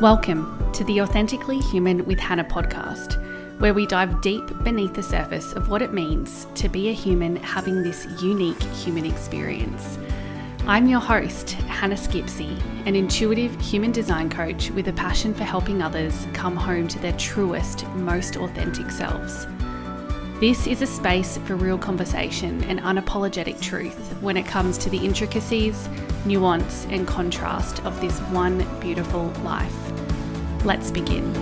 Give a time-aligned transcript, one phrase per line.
[0.00, 3.20] Welcome to the Authentically Human with Hannah podcast,
[3.58, 7.34] where we dive deep beneath the surface of what it means to be a human
[7.34, 9.98] having this unique human experience.
[10.68, 15.82] I'm your host, Hannah Skipsey, an intuitive human design coach with a passion for helping
[15.82, 19.48] others come home to their truest, most authentic selves.
[20.38, 25.04] This is a space for real conversation and unapologetic truth when it comes to the
[25.04, 25.88] intricacies,
[26.24, 29.87] nuance, and contrast of this one beautiful life.
[30.64, 31.32] Let's begin.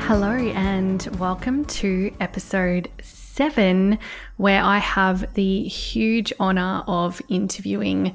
[0.00, 3.98] Hello, and welcome to episode seven,
[4.36, 8.14] where I have the huge honor of interviewing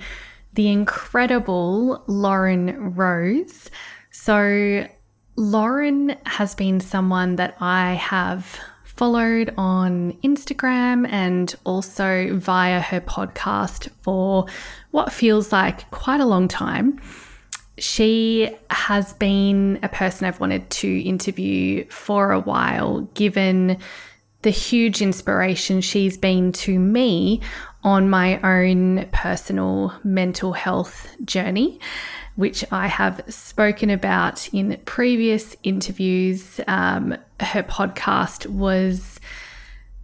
[0.54, 3.72] the incredible Lauren Rose.
[4.12, 4.86] So,
[5.38, 8.60] Lauren has been someone that I have
[8.98, 14.48] followed on Instagram and also via her podcast for
[14.92, 17.00] what feels like quite a long time.
[17.78, 23.78] She has been a person I've wanted to interview for a while, given
[24.42, 27.42] the huge inspiration she's been to me
[27.84, 31.80] on my own personal mental health journey
[32.38, 36.62] which I have spoken about in previous interviews.
[36.68, 39.20] Um, her podcast was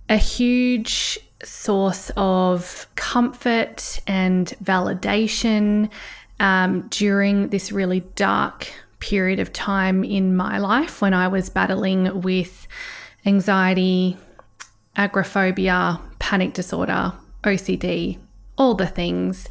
[0.10, 5.90] a huge source of comfort and validation
[6.40, 12.22] um, during this really dark period of time in my life when I was battling
[12.22, 12.68] with
[13.28, 14.18] anxiety,
[14.96, 18.18] agoraphobia, panic disorder, OCD,
[18.58, 19.48] all the things.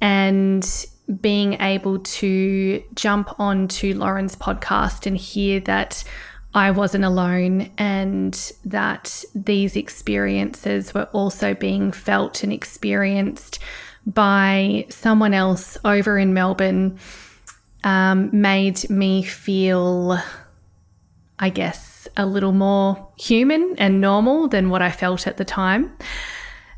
[0.00, 0.86] And
[1.20, 6.02] being able to jump onto Lauren's podcast and hear that
[6.54, 13.58] I wasn't alone and that these experiences were also being felt and experienced
[14.06, 16.98] by someone else over in Melbourne
[17.84, 20.18] um, made me feel,
[21.38, 25.96] I guess, a little more human and normal than what I felt at the time.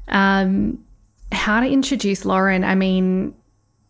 [0.08, 0.84] Um,
[1.30, 2.64] how to introduce Lauren?
[2.64, 3.34] I mean,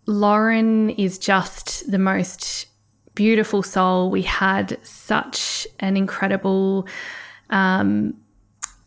[0.09, 2.67] Lauren is just the most
[3.15, 4.11] beautiful soul.
[4.11, 6.89] We had such an incredible,
[7.51, 8.15] um,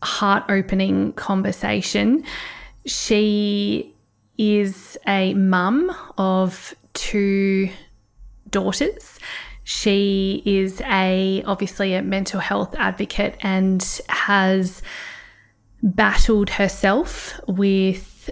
[0.02, 2.24] heart opening conversation.
[2.86, 3.94] She
[4.36, 7.70] is a mum of two
[8.50, 9.20] daughters.
[9.62, 14.82] She is a obviously a mental health advocate and has
[15.84, 18.30] battled herself with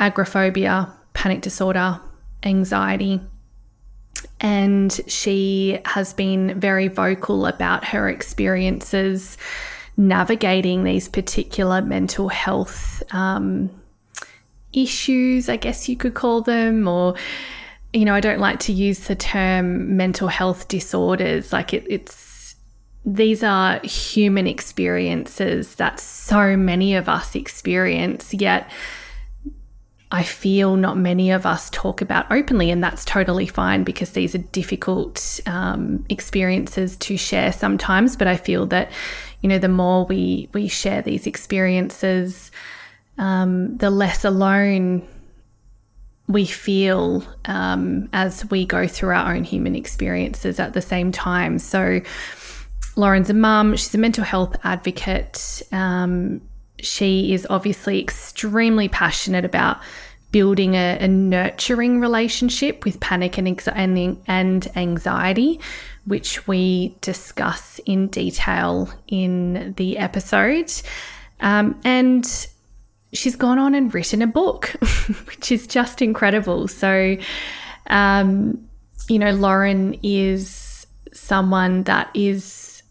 [0.00, 2.00] agoraphobia, panic disorder,
[2.42, 3.20] anxiety.
[4.40, 9.38] And she has been very vocal about her experiences
[9.96, 13.70] navigating these particular mental health um,
[14.72, 17.14] issues, I guess you could call them, or,
[17.92, 21.52] you know, I don't like to use the term mental health disorders.
[21.52, 22.56] Like it, it's,
[23.04, 28.70] these are human experiences that so many of us experience, yet
[30.14, 34.34] I feel not many of us talk about openly, and that's totally fine because these
[34.34, 38.14] are difficult um, experiences to share sometimes.
[38.14, 38.92] But I feel that,
[39.40, 42.50] you know, the more we we share these experiences,
[43.16, 45.08] um, the less alone
[46.28, 51.58] we feel um, as we go through our own human experiences at the same time.
[51.58, 52.02] So,
[52.96, 53.76] Lauren's a mum.
[53.76, 55.62] She's a mental health advocate.
[55.72, 56.42] Um,
[56.82, 59.78] she is obviously extremely passionate about
[60.32, 65.60] building a, a nurturing relationship with panic and, and anxiety,
[66.06, 70.72] which we discuss in detail in the episode.
[71.40, 72.24] Um, and
[73.12, 74.66] she's gone on and written a book,
[75.26, 76.66] which is just incredible.
[76.66, 77.16] So,
[77.88, 78.68] um,
[79.08, 82.82] you know, Lauren is someone that is,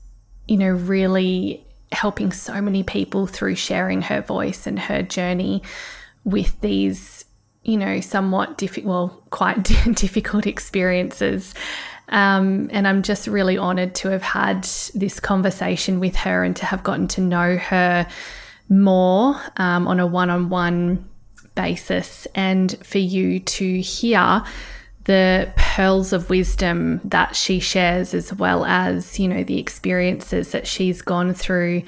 [0.47, 5.61] you know, really helping so many people through sharing her voice and her journey
[6.23, 7.25] with these,
[7.63, 11.53] you know, somewhat difficult, well, quite difficult experiences.
[12.09, 16.65] Um, and I'm just really honored to have had this conversation with her and to
[16.65, 18.07] have gotten to know her
[18.69, 21.07] more um, on a one on one
[21.55, 24.43] basis and for you to hear
[25.05, 30.67] the pearls of wisdom that she shares, as well as, you know, the experiences that
[30.67, 31.83] she's gone through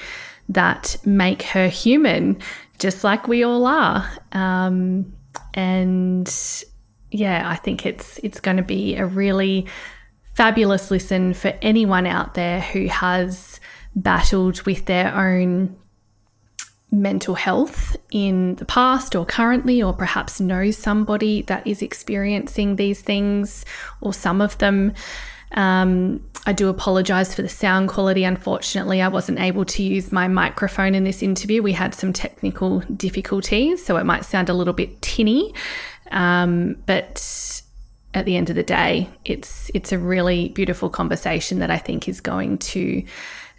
[0.50, 2.40] that make her human,
[2.80, 4.10] just like we all are.
[4.32, 5.14] Um,
[5.54, 6.34] and
[7.12, 9.68] yeah, I think it's it's going to be a really
[10.36, 13.60] fabulous listen for anyone out there who has
[13.96, 15.78] battled with their own
[16.94, 23.02] mental health in the past or currently, or perhaps knows somebody that is experiencing these
[23.02, 23.66] things
[24.00, 24.94] or some of them.
[25.54, 28.24] Um, I do apologize for the sound quality.
[28.24, 31.64] Unfortunately, I wasn't able to use my microphone in this interview.
[31.64, 35.54] We had some technical difficulties, so it might sound a little bit tinny.
[36.12, 37.62] Um, but
[38.14, 42.08] at the end of the day, it's it's a really beautiful conversation that I think
[42.08, 43.04] is going to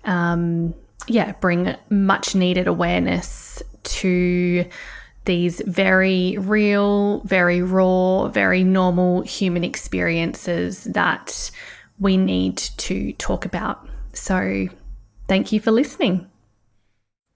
[0.05, 0.75] um,
[1.07, 4.65] yeah, bring much needed awareness to
[5.25, 11.51] these very real, very raw, very normal human experiences that
[11.99, 13.89] we need to talk about.
[14.13, 14.69] So,
[15.29, 16.29] thank you for listening.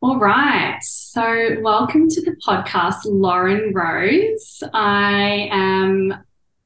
[0.00, 0.78] All right.
[0.82, 4.62] So, welcome to the podcast, Lauren Rose.
[4.74, 6.14] I am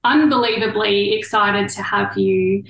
[0.04, 2.64] unbelievably excited to have you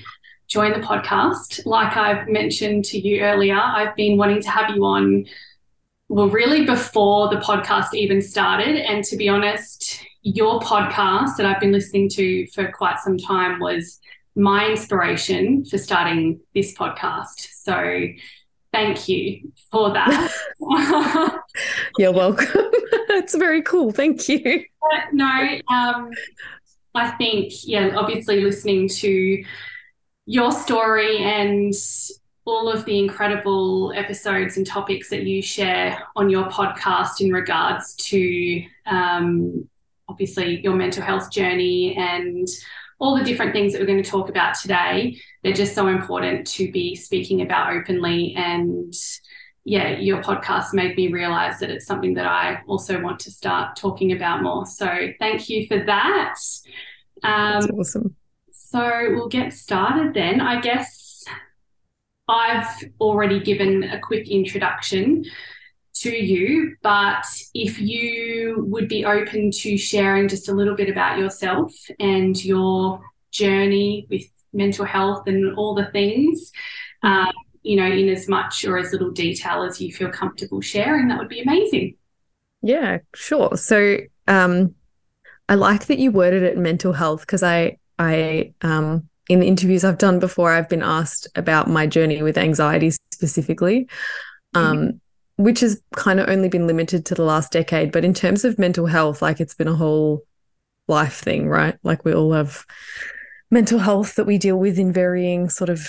[0.52, 1.64] join the podcast.
[1.64, 5.24] Like I've mentioned to you earlier, I've been wanting to have you on,
[6.10, 8.76] well, really before the podcast even started.
[8.76, 13.60] And to be honest, your podcast that I've been listening to for quite some time
[13.60, 13.98] was
[14.36, 17.48] my inspiration for starting this podcast.
[17.54, 18.08] So
[18.72, 20.30] thank you for that.
[21.98, 22.70] You're welcome.
[23.08, 23.90] That's very cool.
[23.90, 24.64] Thank you.
[25.12, 26.10] no, um,
[26.94, 29.44] I think, yeah, obviously listening to
[30.32, 31.74] your story and
[32.46, 37.94] all of the incredible episodes and topics that you share on your podcast in regards
[37.96, 39.68] to um,
[40.08, 42.48] obviously your mental health journey and
[42.98, 45.18] all the different things that we're going to talk about today.
[45.42, 48.32] They're just so important to be speaking about openly.
[48.34, 48.94] And
[49.64, 53.76] yeah, your podcast made me realize that it's something that I also want to start
[53.76, 54.64] talking about more.
[54.64, 56.36] So thank you for that.
[57.22, 58.16] Um, That's awesome.
[58.72, 60.40] So we'll get started then.
[60.40, 61.24] I guess
[62.26, 65.26] I've already given a quick introduction
[65.96, 67.22] to you, but
[67.52, 71.70] if you would be open to sharing just a little bit about yourself
[72.00, 74.24] and your journey with
[74.54, 76.50] mental health and all the things,
[77.02, 77.30] um,
[77.62, 81.18] you know, in as much or as little detail as you feel comfortable sharing, that
[81.18, 81.94] would be amazing.
[82.62, 83.54] Yeah, sure.
[83.58, 83.98] So
[84.28, 84.76] um,
[85.46, 89.84] I like that you worded it mental health because I I um, in the interviews
[89.84, 93.88] I've done before, I've been asked about my journey with anxiety specifically,
[94.54, 95.44] um, mm-hmm.
[95.44, 97.92] which has kind of only been limited to the last decade.
[97.92, 100.24] But in terms of mental health, like it's been a whole
[100.88, 101.76] life thing, right?
[101.82, 102.66] Like we all have
[103.50, 105.88] mental health that we deal with in varying sort of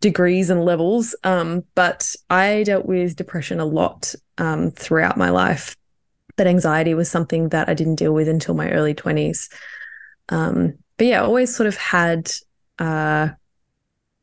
[0.00, 1.14] degrees and levels.
[1.24, 5.76] Um, but I dealt with depression a lot um, throughout my life.
[6.36, 9.48] But anxiety was something that I didn't deal with until my early 20s.
[10.28, 12.30] Um, but yeah, always sort of had,
[12.78, 13.28] uh,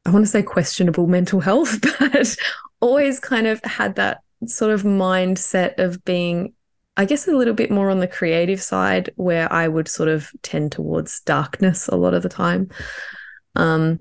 [0.06, 2.36] I want to say questionable mental health, but
[2.82, 6.54] always kind of had that sort of mindset of being,
[6.98, 10.32] I guess, a little bit more on the creative side where I would sort of
[10.42, 12.70] tend towards darkness a lot of the time.
[13.56, 14.00] Um,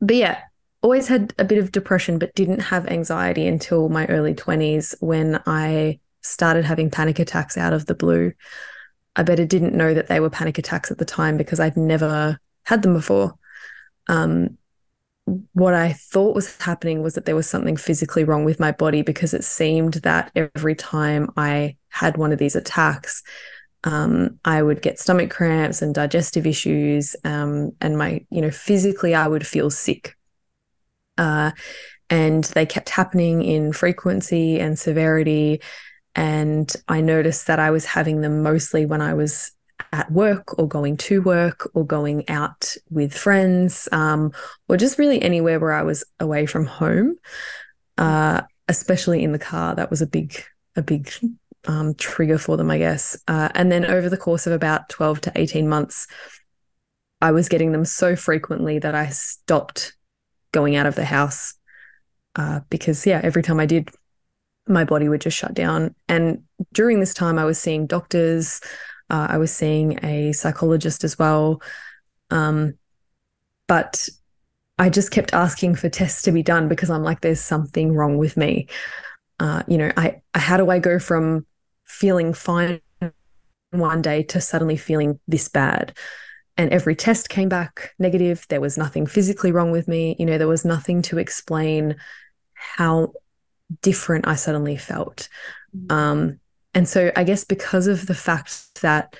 [0.00, 0.40] but yeah,
[0.82, 5.42] always had a bit of depression, but didn't have anxiety until my early 20s when
[5.46, 8.32] I started having panic attacks out of the blue.
[9.18, 12.38] I better didn't know that they were panic attacks at the time because I'd never
[12.64, 13.34] had them before.
[14.06, 14.56] Um,
[15.52, 19.02] what I thought was happening was that there was something physically wrong with my body
[19.02, 23.24] because it seemed that every time I had one of these attacks,
[23.82, 29.14] um, I would get stomach cramps and digestive issues, um, and my, you know, physically
[29.14, 30.16] I would feel sick.
[31.18, 31.50] Uh,
[32.08, 35.60] and they kept happening in frequency and severity.
[36.18, 39.52] And I noticed that I was having them mostly when I was
[39.92, 44.32] at work or going to work or going out with friends um,
[44.66, 47.14] or just really anywhere where I was away from home,
[47.98, 49.76] uh, especially in the car.
[49.76, 50.42] That was a big,
[50.74, 51.08] a big
[51.68, 53.16] um, trigger for them, I guess.
[53.28, 56.08] Uh, and then over the course of about 12 to 18 months,
[57.20, 59.94] I was getting them so frequently that I stopped
[60.50, 61.54] going out of the house
[62.34, 63.90] uh, because, yeah, every time I did,
[64.68, 65.94] my body would just shut down.
[66.08, 68.60] And during this time, I was seeing doctors,
[69.10, 71.62] uh, I was seeing a psychologist as well.
[72.30, 72.74] Um,
[73.66, 74.08] but
[74.78, 78.16] I just kept asking for tests to be done because I'm like, there's something wrong
[78.18, 78.68] with me.
[79.40, 81.46] Uh, you know, I, I how do I go from
[81.84, 82.80] feeling fine
[83.70, 85.96] one day to suddenly feeling this bad?
[86.56, 88.44] And every test came back negative.
[88.48, 90.16] There was nothing physically wrong with me.
[90.18, 91.96] You know, there was nothing to explain
[92.54, 93.12] how
[93.82, 95.28] different I suddenly felt.
[95.76, 95.92] Mm.
[95.92, 96.40] Um,
[96.74, 99.16] and so I guess because of the fact that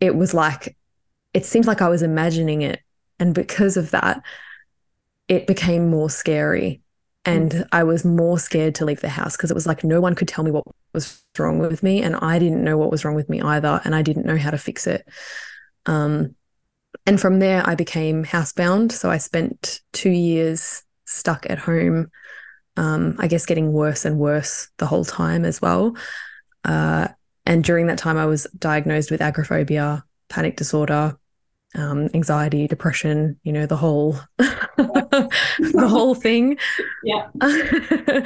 [0.00, 0.76] it was like,
[1.34, 2.80] it seemed like I was imagining it.
[3.18, 4.22] And because of that,
[5.28, 6.80] it became more scary.
[7.28, 10.14] and I was more scared to leave the house because it was like no one
[10.14, 13.14] could tell me what was wrong with me, and I didn't know what was wrong
[13.14, 15.06] with me either, and I didn't know how to fix it.
[15.86, 16.34] Um,
[17.06, 18.92] and from there, I became housebound.
[18.92, 22.10] So I spent two years stuck at home,
[22.78, 25.96] um, I guess getting worse and worse the whole time as well.
[26.64, 27.08] Uh,
[27.44, 31.18] and during that time, I was diagnosed with agoraphobia, panic disorder,
[31.74, 36.56] um, anxiety, depression, you know, the whole the whole thing.
[37.02, 37.28] Yeah.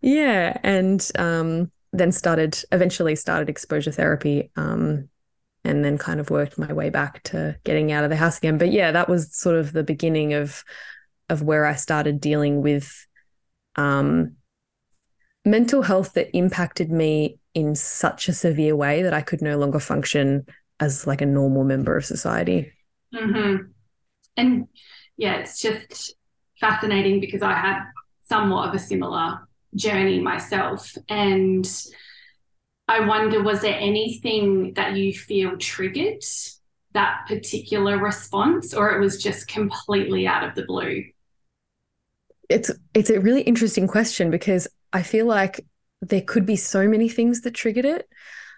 [0.00, 0.58] yeah.
[0.64, 4.50] And um, then started eventually started exposure therapy.
[4.56, 5.08] Um,
[5.62, 8.56] and then kind of worked my way back to getting out of the house again.
[8.56, 10.64] But yeah, that was sort of the beginning of
[11.28, 13.06] of where I started dealing with
[13.76, 14.36] um,
[15.44, 19.78] mental health that impacted me in such a severe way that I could no longer
[19.78, 20.46] function
[20.80, 22.72] as like a normal member of society.
[23.14, 23.68] Mm-hmm.
[24.36, 24.68] And
[25.16, 26.14] yeah, it's just
[26.60, 27.82] fascinating because I had
[28.22, 30.94] somewhat of a similar journey myself.
[31.08, 31.66] And
[32.88, 36.22] I wonder, was there anything that you feel triggered
[36.92, 41.04] that particular response, or it was just completely out of the blue?
[42.48, 45.64] It's it's a really interesting question because I feel like
[46.00, 48.08] there could be so many things that triggered it.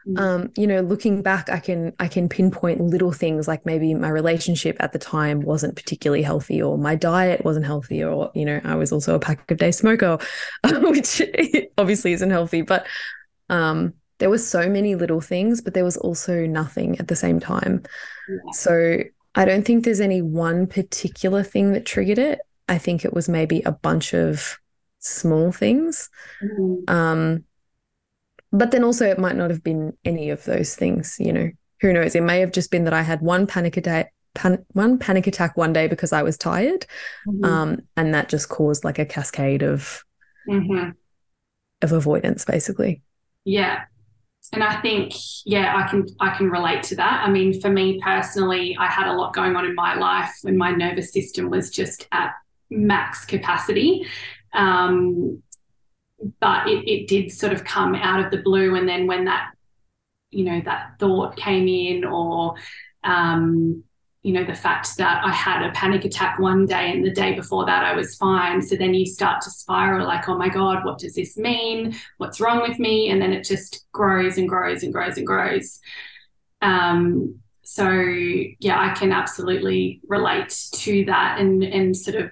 [0.06, 0.20] Mm.
[0.20, 4.08] Um, you know, looking back, I can I can pinpoint little things like maybe my
[4.08, 8.60] relationship at the time wasn't particularly healthy, or my diet wasn't healthy, or you know,
[8.64, 10.18] I was also a pack of day smoker,
[10.64, 11.22] which
[11.76, 12.62] obviously isn't healthy.
[12.62, 12.86] But
[13.48, 17.40] um, there were so many little things, but there was also nothing at the same
[17.40, 17.82] time.
[18.28, 18.52] Yeah.
[18.52, 18.98] So
[19.34, 22.40] I don't think there's any one particular thing that triggered it.
[22.68, 24.58] I think it was maybe a bunch of
[24.98, 26.10] small things.
[26.42, 26.94] Mm-hmm.
[26.94, 27.44] Um,
[28.52, 31.50] but then also it might not have been any of those things, you know.
[31.80, 32.16] Who knows?
[32.16, 35.56] It may have just been that I had one panic attack pan- one panic attack
[35.56, 36.86] one day because I was tired.
[37.26, 37.44] Mm-hmm.
[37.44, 40.02] Um, and that just caused like a cascade of
[40.48, 40.90] mm-hmm.
[41.82, 43.02] of avoidance basically.
[43.44, 43.84] Yeah.
[44.52, 45.12] And I think,
[45.44, 47.22] yeah, I can I can relate to that.
[47.26, 50.56] I mean, for me personally, I had a lot going on in my life when
[50.56, 52.32] my nervous system was just at
[52.70, 54.06] max capacity.
[54.52, 55.42] Um,
[56.40, 58.74] but it, it did sort of come out of the blue.
[58.74, 59.52] And then when that,
[60.30, 62.54] you know, that thought came in or,
[63.04, 63.84] um,
[64.22, 67.34] you know, the fact that I had a panic attack one day and the day
[67.34, 68.60] before that I was fine.
[68.60, 71.94] So then you start to spiral like, oh my God, what does this mean?
[72.18, 73.10] What's wrong with me?
[73.10, 75.78] And then it just grows and grows and grows and grows.
[76.60, 82.30] Um, so yeah, I can absolutely relate to that and and sort of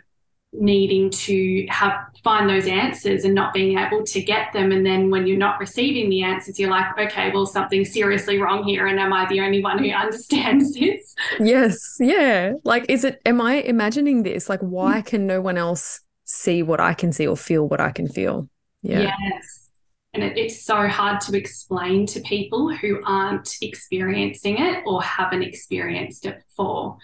[0.59, 4.73] needing to have find those answers and not being able to get them.
[4.73, 8.65] And then when you're not receiving the answers you're like okay well something's seriously wrong
[8.65, 8.87] here.
[8.87, 11.15] And am i the only one who understands this?
[11.39, 11.97] Yes.
[12.01, 12.55] Yeah.
[12.65, 14.49] Like is it am i imagining this?
[14.49, 15.07] Like why mm.
[15.07, 18.49] can no one else see what i can see or feel what i can feel?
[18.83, 19.15] Yeah.
[19.21, 19.71] Yes.
[20.15, 25.43] And it, it's so hard to explain to people who aren't experiencing it or haven't
[25.43, 26.97] experienced it before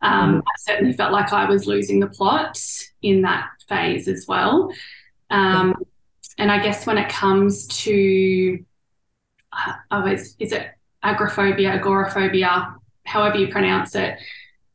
[0.00, 0.40] um, mm.
[0.40, 2.60] I certainly felt like I was losing the plot
[3.02, 4.72] in that phase as well.
[5.30, 5.74] Um,
[6.38, 8.64] and I guess when it comes to,
[9.52, 10.68] uh, oh, is, is it
[11.02, 12.74] agoraphobia, agoraphobia,
[13.04, 14.18] however you pronounce it,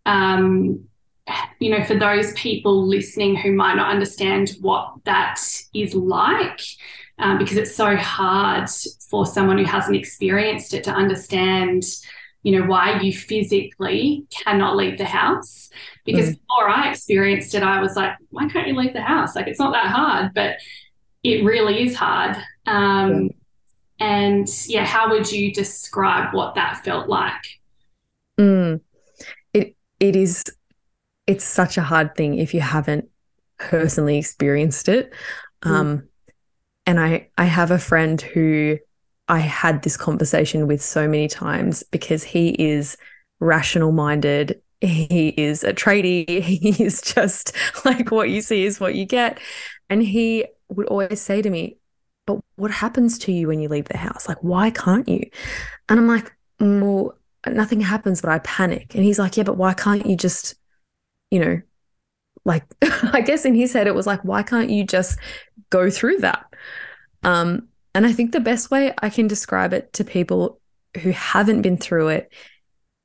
[0.06, 0.86] um,
[1.60, 5.39] you know, for those people listening who might not understand what that
[5.74, 6.60] is like,
[7.20, 8.70] um, because it's so hard
[9.10, 11.84] for someone who hasn't experienced it to understand
[12.43, 15.69] you know, why you physically cannot leave the house.
[16.05, 16.39] Because mm.
[16.39, 19.35] before I experienced it, I was like, why can't you leave the house?
[19.35, 20.57] Like, it's not that hard, but
[21.23, 22.35] it really is hard.
[22.67, 23.29] Um, yeah.
[24.00, 27.33] And yeah, how would you describe what that felt like?
[28.38, 28.81] Mm.
[29.53, 30.43] It it is.
[31.25, 33.07] It's such a hard thing if you haven't
[33.57, 35.13] personally experienced it.
[35.63, 35.71] Mm.
[35.71, 36.07] Um,
[36.85, 38.79] and I I have a friend who
[39.34, 42.96] I had this conversation with so many times because he is
[43.40, 44.62] rational minded.
[44.80, 46.28] He is a tradie.
[46.44, 47.52] He is just
[47.84, 49.40] like what you see is what you get.
[49.90, 51.78] And he would always say to me,
[52.28, 54.30] But what happens to you when you leave the house?
[54.30, 55.24] Like, why can't you?
[55.90, 58.94] And I'm like, Well, nothing happens, but I panic.
[58.94, 60.54] And he's like, Yeah, but why can't you just,
[61.32, 61.60] you know,
[62.46, 65.18] like, I guess in his head, it was like, Why can't you just
[65.72, 66.46] go through that?
[67.24, 70.59] Um, and I think the best way I can describe it to people
[71.01, 72.33] who haven't been through it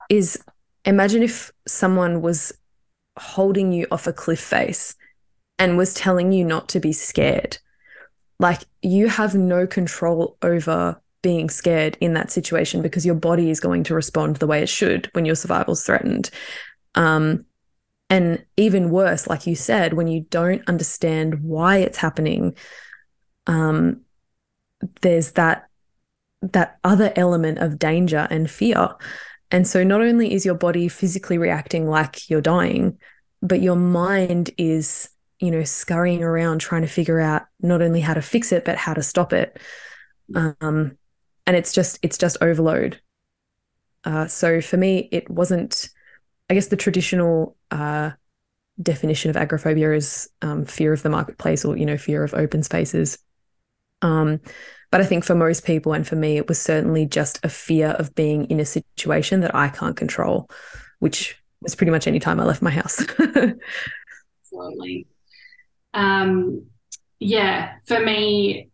[0.08, 0.38] is
[0.84, 2.52] imagine if someone was
[3.18, 4.94] holding you off a cliff face
[5.58, 7.58] and was telling you not to be scared.
[8.38, 13.58] Like you have no control over being scared in that situation because your body is
[13.58, 16.30] going to respond the way it should when your survival's threatened.
[16.94, 17.44] Um,
[18.10, 22.56] and even worse like you said when you don't understand why it's happening
[23.46, 24.00] um
[25.00, 25.68] there's that
[26.42, 28.90] that other element of danger and fear.
[29.50, 32.98] And so not only is your body physically reacting like you're dying
[33.40, 35.08] but your mind is
[35.38, 38.76] you know scurrying around trying to figure out not only how to fix it but
[38.76, 39.58] how to stop it.
[40.34, 40.96] Um
[41.46, 43.00] and it's just it's just overload.
[44.04, 45.88] Uh so for me it wasn't
[46.50, 48.10] I guess the traditional uh,
[48.80, 52.62] definition of agoraphobia is um, fear of the marketplace or you know fear of open
[52.62, 53.18] spaces.
[54.02, 54.40] Um,
[54.90, 57.88] but I think for most people and for me, it was certainly just a fear
[57.88, 60.48] of being in a situation that I can't control,
[60.98, 63.04] which was pretty much any time I left my house.
[64.44, 65.06] Absolutely.
[65.92, 66.66] Um,
[67.18, 68.70] yeah, for me,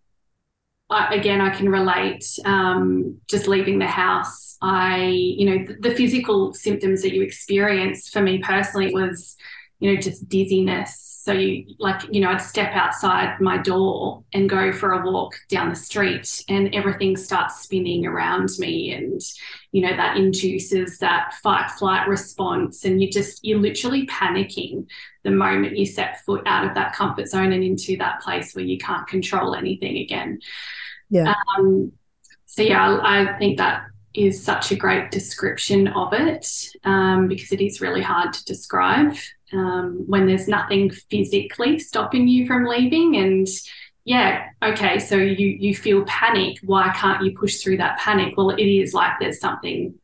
[0.90, 2.24] I, again, I can relate.
[2.44, 8.12] Um, just leaving the house, I, you know, the, the physical symptoms that you experienced
[8.12, 9.36] for me personally was,
[9.78, 11.00] you know, just dizziness.
[11.24, 15.34] So you like, you know, I'd step outside my door and go for a walk
[15.48, 19.20] down the street, and everything starts spinning around me, and
[19.72, 24.86] you know that induces that fight flight response, and you just you're literally panicking
[25.22, 28.64] the moment you set foot out of that comfort zone and into that place where
[28.64, 30.38] you can't control anything again.
[31.08, 31.34] Yeah.
[31.56, 31.92] Um,
[32.46, 36.46] so yeah, I, I, think that is such a great description of it
[36.84, 39.14] um, because it is really hard to describe
[39.52, 43.46] um, when there's nothing physically stopping you from leaving and
[44.04, 46.58] yeah okay so you you feel panic.
[46.62, 48.34] Why can't you push through that panic?
[48.36, 49.94] Well it is like there's something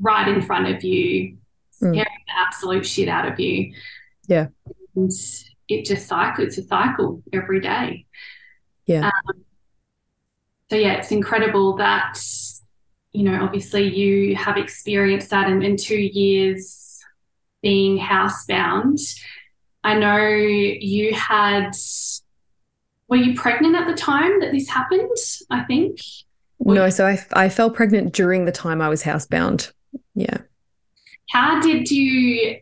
[0.00, 1.36] right in front of you
[1.70, 2.04] scaring mm.
[2.04, 3.74] the absolute shit out of you.
[4.26, 4.48] Yeah.
[4.94, 5.10] And
[5.68, 8.06] it just cycles it's a cycle every day.
[8.86, 9.06] Yeah.
[9.06, 9.44] Um,
[10.70, 12.18] so yeah, it's incredible that
[13.12, 16.83] you know obviously you have experienced that in, in two years
[17.64, 19.00] being housebound.
[19.82, 21.72] I know you had.
[23.08, 25.08] Were you pregnant at the time that this happened?
[25.50, 25.98] I think.
[26.60, 29.72] no, so I, I fell pregnant during the time I was housebound.
[30.14, 30.38] Yeah.
[31.30, 32.58] How did you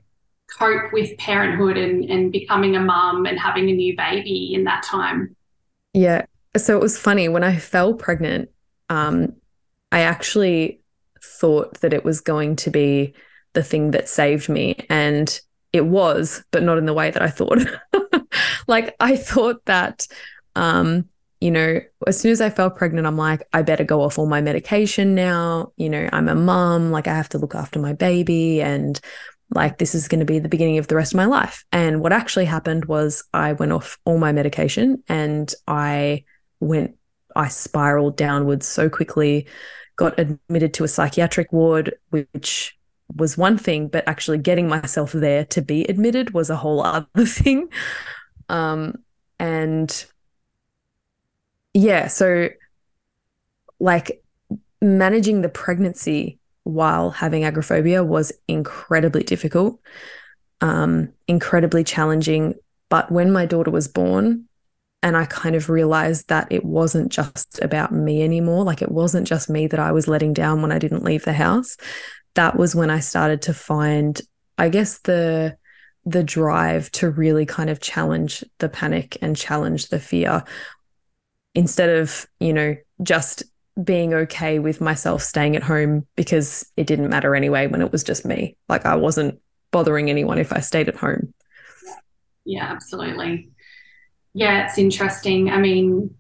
[0.59, 4.83] cope with parenthood and, and becoming a mum and having a new baby in that
[4.83, 5.37] time?
[5.93, 8.51] Yeah, so it was funny when I fell pregnant.
[8.89, 9.35] Um,
[9.91, 10.81] I actually
[11.23, 13.15] thought that it was going to be
[13.55, 15.41] the thing that saved me, and
[15.73, 17.59] it was, but not in the way that I thought.
[18.67, 20.07] like I thought that,
[20.55, 21.09] um,
[21.41, 24.27] you know, as soon as I fell pregnant, I'm like, I better go off all
[24.27, 25.73] my medication now.
[25.77, 29.01] You know, I'm a mum, like I have to look after my baby, and
[29.55, 31.65] like this is going to be the beginning of the rest of my life.
[31.73, 36.25] And what actually happened was I went off all my medication and I
[36.61, 36.97] went,
[37.37, 39.47] I spiraled downwards so quickly,
[39.97, 42.77] got admitted to a psychiatric ward, which
[43.17, 47.27] was one thing, but actually getting myself there to be admitted was a whole other
[47.27, 47.69] thing.
[48.49, 48.97] Um,
[49.39, 50.05] and
[51.75, 52.49] yeah, so
[53.81, 54.23] like
[54.81, 59.81] managing the pregnancy while having agoraphobia was incredibly difficult,
[60.61, 62.55] um, incredibly challenging.
[62.89, 64.49] But when my daughter was born,
[65.03, 68.65] and I kind of realized that it wasn't just about me anymore.
[68.65, 71.33] Like it wasn't just me that I was letting down when I didn't leave the
[71.33, 71.77] house.
[72.35, 74.21] That was when I started to find,
[74.59, 75.57] I guess, the
[76.05, 80.43] the drive to really kind of challenge the panic and challenge the fear
[81.55, 83.45] instead of, you know, just
[83.83, 88.03] being okay with myself staying at home because it didn't matter anyway when it was
[88.03, 88.57] just me.
[88.69, 89.41] Like I wasn't
[89.71, 91.33] bothering anyone if I stayed at home.
[92.45, 93.53] Yeah, absolutely
[94.35, 95.51] yeah, it's interesting.
[95.51, 96.15] I mean,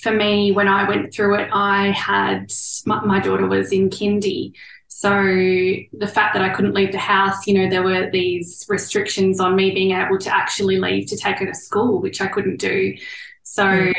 [0.00, 2.52] for me, when I went through it, I had
[2.84, 4.52] my, my, daughter was in kindy.
[4.88, 9.40] So the fact that I couldn't leave the house, you know, there were these restrictions
[9.40, 12.58] on me being able to actually leave to take her to school, which I couldn't
[12.58, 12.94] do.
[13.42, 13.94] So, mm.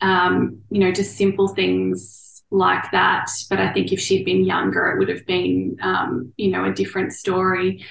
[0.00, 3.28] um, you know, just simple things like that.
[3.48, 6.72] But I think if she'd been younger, it would have been, um, you know, a
[6.72, 7.84] different story.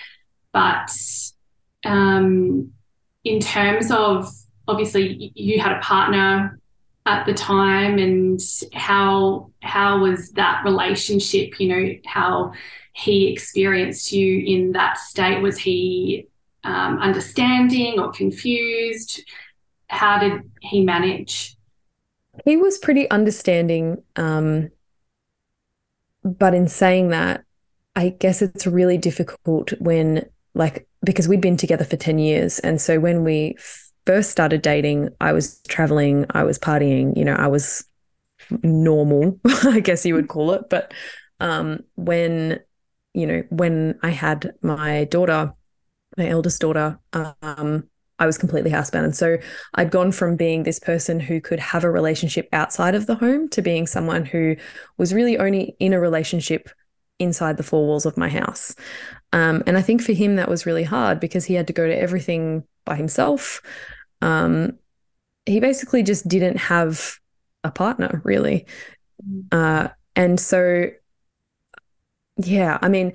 [0.52, 0.92] But
[1.86, 2.72] um,
[3.24, 4.30] in terms of
[4.68, 6.59] obviously you had a partner
[7.10, 8.40] at the time and
[8.72, 12.52] how how was that relationship you know how
[12.94, 15.42] he experienced you in that state?
[15.42, 16.28] Was he
[16.64, 19.24] um, understanding or confused?
[19.88, 21.56] How did he manage?
[22.46, 24.70] He was pretty understanding um,
[26.24, 27.44] but in saying that
[27.96, 32.60] i guess it's really difficult when like because we'd been together for 10 years.
[32.60, 33.56] And so when we
[34.10, 37.86] first started dating, I was traveling, I was partying, you know, I was
[38.64, 40.68] normal, I guess you would call it.
[40.68, 40.96] But
[41.40, 42.60] um, when,
[43.14, 45.54] you know, when I had my daughter,
[46.18, 49.04] my eldest daughter, um, I was completely housebound.
[49.04, 49.38] And so
[49.76, 53.48] I'd gone from being this person who could have a relationship outside of the home
[53.50, 54.56] to being someone who
[54.98, 56.68] was really only in a relationship
[57.20, 58.76] inside the four walls of my house.
[59.34, 61.86] Um, and I think for him, that was really hard because he had to go
[61.86, 63.62] to everything by himself.
[64.22, 64.78] Um,
[65.46, 67.18] he basically just didn't have
[67.64, 68.66] a partner, really.
[69.28, 69.46] Mm.
[69.52, 70.90] Uh, and so,
[72.38, 73.14] yeah, I mean,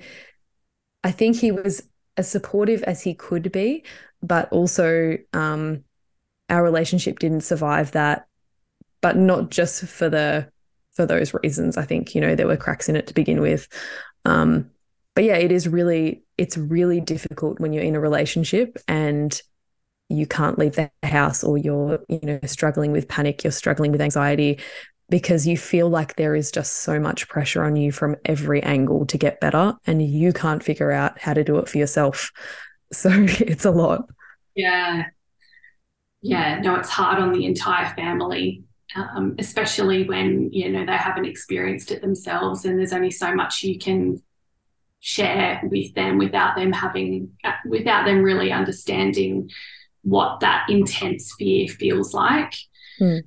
[1.03, 1.83] I think he was
[2.17, 3.83] as supportive as he could be,
[4.21, 5.83] but also um,
[6.49, 8.27] our relationship didn't survive that.
[9.01, 10.49] But not just for the
[10.95, 11.77] for those reasons.
[11.77, 13.67] I think you know there were cracks in it to begin with.
[14.23, 14.71] Um,
[15.13, 19.39] but yeah, it is really it's really difficult when you're in a relationship and
[20.09, 24.01] you can't leave the house or you're you know struggling with panic, you're struggling with
[24.01, 24.59] anxiety
[25.09, 29.05] because you feel like there is just so much pressure on you from every angle
[29.05, 32.31] to get better and you can't figure out how to do it for yourself.
[32.93, 34.07] So it's a lot.
[34.53, 35.05] Yeah.
[36.21, 36.61] Yeah.
[36.61, 38.63] No, it's hard on the entire family,
[38.95, 43.63] um, especially when, you know, they haven't experienced it themselves and there's only so much
[43.63, 44.21] you can
[44.99, 47.31] share with them without them having,
[47.65, 49.49] without them really understanding
[50.05, 52.53] what that intense fear feels like.
[53.01, 53.23] Mm.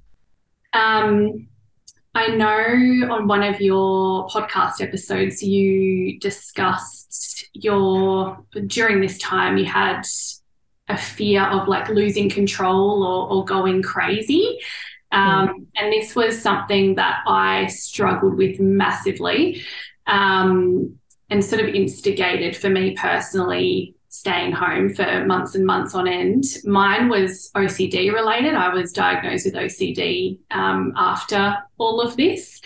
[0.72, 1.48] Um,
[2.14, 9.66] I know on one of your podcast episodes, you discussed your, during this time, you
[9.66, 10.02] had
[10.88, 14.58] a fear of like losing control or, or going crazy.
[15.10, 15.66] Um, mm.
[15.76, 19.62] And this was something that I struggled with massively
[20.06, 26.08] um, and sort of instigated for me personally staying home for months and months on
[26.08, 26.44] end.
[26.64, 28.54] Mine was OCD related.
[28.54, 32.60] I was diagnosed with OCD um, after all of this.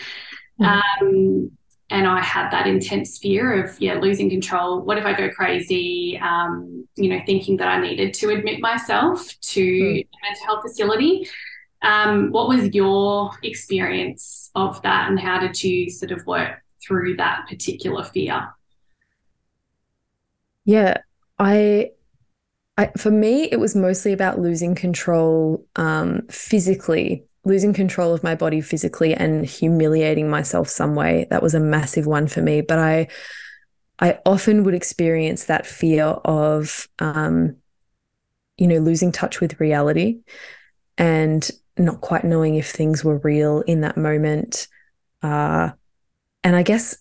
[0.59, 0.81] Mm.
[1.01, 1.51] Um,
[1.89, 4.81] and I had that intense fear of, yeah, losing control.
[4.81, 6.19] What if I go crazy?
[6.21, 9.99] Um, you know, thinking that I needed to admit myself to mm.
[10.01, 11.27] a mental health facility.
[11.83, 17.17] Um, what was your experience of that, and how did you sort of work through
[17.17, 18.47] that particular fear?
[20.65, 20.99] Yeah,
[21.43, 21.91] I,
[22.77, 28.35] I for me, it was mostly about losing control um, physically, losing control of my
[28.35, 31.27] body physically, and humiliating myself some way.
[31.29, 32.61] That was a massive one for me.
[32.61, 33.07] But I,
[33.99, 37.57] I often would experience that fear of, um,
[38.57, 40.21] you know, losing touch with reality,
[40.97, 44.67] and not quite knowing if things were real in that moment.
[45.21, 45.71] Uh,
[46.43, 46.97] and I guess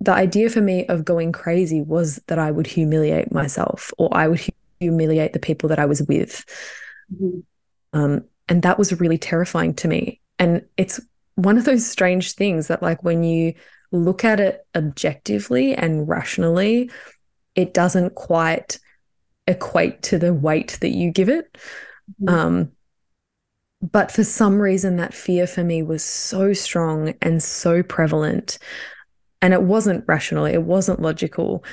[0.00, 4.28] the idea for me of going crazy was that I would humiliate myself or I
[4.28, 4.40] would
[4.80, 6.44] humiliate the people that I was with.
[7.14, 7.40] Mm-hmm.
[7.92, 10.20] Um, and that was really terrifying to me.
[10.38, 11.00] And it's
[11.34, 13.54] one of those strange things that, like, when you
[13.92, 16.90] look at it objectively and rationally,
[17.54, 18.78] it doesn't quite
[19.46, 21.58] equate to the weight that you give it.
[22.22, 22.28] Mm-hmm.
[22.28, 22.72] Um,
[23.82, 28.58] but for some reason, that fear for me was so strong and so prevalent
[29.42, 31.64] and it wasn't rational, it wasn't logical,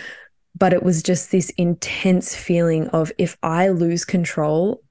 [0.57, 4.81] but it was just this intense feeling of if I lose control,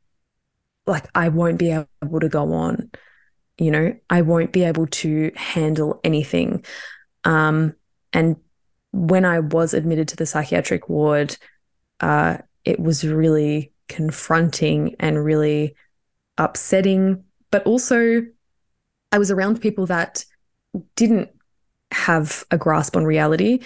[0.87, 2.91] like I won't be able to go on.
[3.59, 6.65] You know, I won't be able to handle anything.
[7.25, 7.75] Um,
[8.13, 8.37] and
[8.93, 11.37] when I was admitted to the psychiatric ward,
[12.01, 15.75] uh, it was really confronting and really
[16.39, 17.25] upsetting.
[17.51, 18.23] But also,
[19.13, 20.25] I was around people that
[20.95, 21.31] didn't
[21.97, 23.61] have a grasp on reality.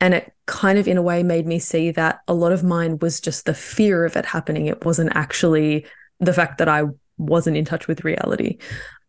[0.00, 2.98] And it kind of, in a way, made me see that a lot of mine
[2.98, 4.66] was just the fear of it happening.
[4.66, 5.86] It wasn't actually
[6.18, 6.84] the fact that I
[7.18, 8.58] wasn't in touch with reality.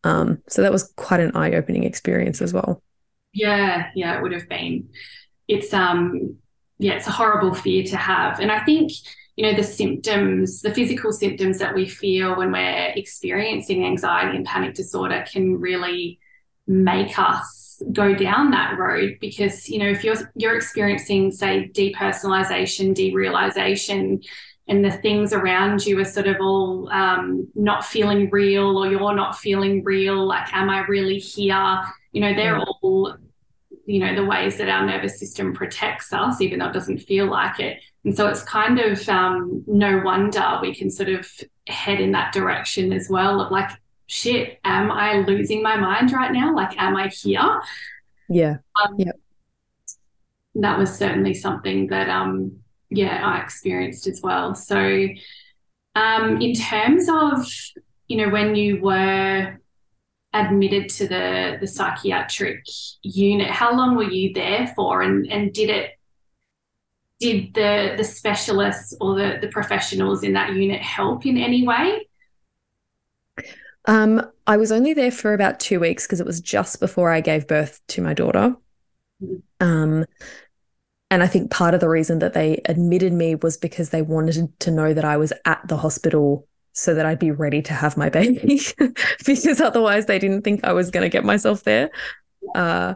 [0.04, 2.82] Um, so that was quite an eye opening experience as well.
[3.34, 4.90] Yeah, yeah, it would have been.
[5.48, 6.36] It's um,
[6.78, 8.92] yeah, it's a horrible fear to have, and I think
[9.36, 14.46] you know the symptoms, the physical symptoms that we feel when we're experiencing anxiety and
[14.46, 16.20] panic disorder can really
[16.68, 22.94] make us go down that road because you know if you're you're experiencing say depersonalization
[22.96, 24.24] derealization
[24.68, 29.16] and the things around you are sort of all um, not feeling real or you're
[29.16, 31.82] not feeling real like am i really here
[32.12, 32.74] you know they're mm.
[32.82, 33.16] all
[33.86, 37.26] you know the ways that our nervous system protects us even though it doesn't feel
[37.26, 41.28] like it and so it's kind of um, no wonder we can sort of
[41.68, 43.70] head in that direction as well of like
[44.08, 46.56] shit, am I losing my mind right now?
[46.56, 47.62] Like, am I here?
[48.30, 48.58] Yeah.
[48.82, 49.12] Um, yeah.
[50.56, 54.54] That was certainly something that, um, yeah, I experienced as well.
[54.56, 55.08] So,
[55.96, 57.46] um, in terms of,
[58.08, 59.60] you know, when you were
[60.34, 62.66] admitted to the the psychiatric
[63.04, 65.92] unit, how long were you there for, and and did it
[67.20, 72.08] did the the specialists or the the professionals in that unit help in any way?
[73.86, 77.22] Um, I was only there for about two weeks because it was just before I
[77.22, 78.56] gave birth to my daughter.
[79.22, 79.36] Mm-hmm.
[79.66, 80.06] Um,
[81.12, 84.52] and I think part of the reason that they admitted me was because they wanted
[84.62, 87.98] to know that I was at the hospital so that I'd be ready to have
[87.98, 88.62] my baby,
[89.26, 91.92] because otherwise they didn't think I was going to get myself there.
[92.56, 92.96] Uh,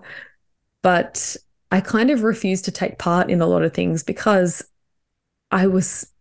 [0.82, 1.36] but
[1.72, 4.64] I kind of refused to take part in a lot of things because
[5.52, 6.12] I was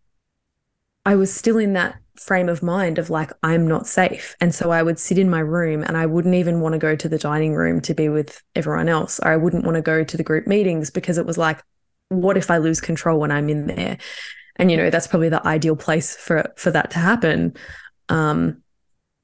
[1.05, 4.35] I was still in that frame of mind of like I'm not safe.
[4.41, 6.95] And so I would sit in my room and I wouldn't even want to go
[6.95, 9.19] to the dining room to be with everyone else.
[9.19, 11.63] Or I wouldn't want to go to the group meetings because it was like
[12.09, 13.97] what if I lose control when I'm in there?
[14.55, 17.55] And you know, that's probably the ideal place for for that to happen.
[18.09, 18.63] Um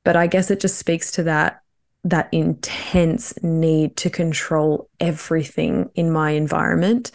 [0.03, 1.61] but I guess it just speaks to that
[2.03, 7.11] that intense need to control everything in my environment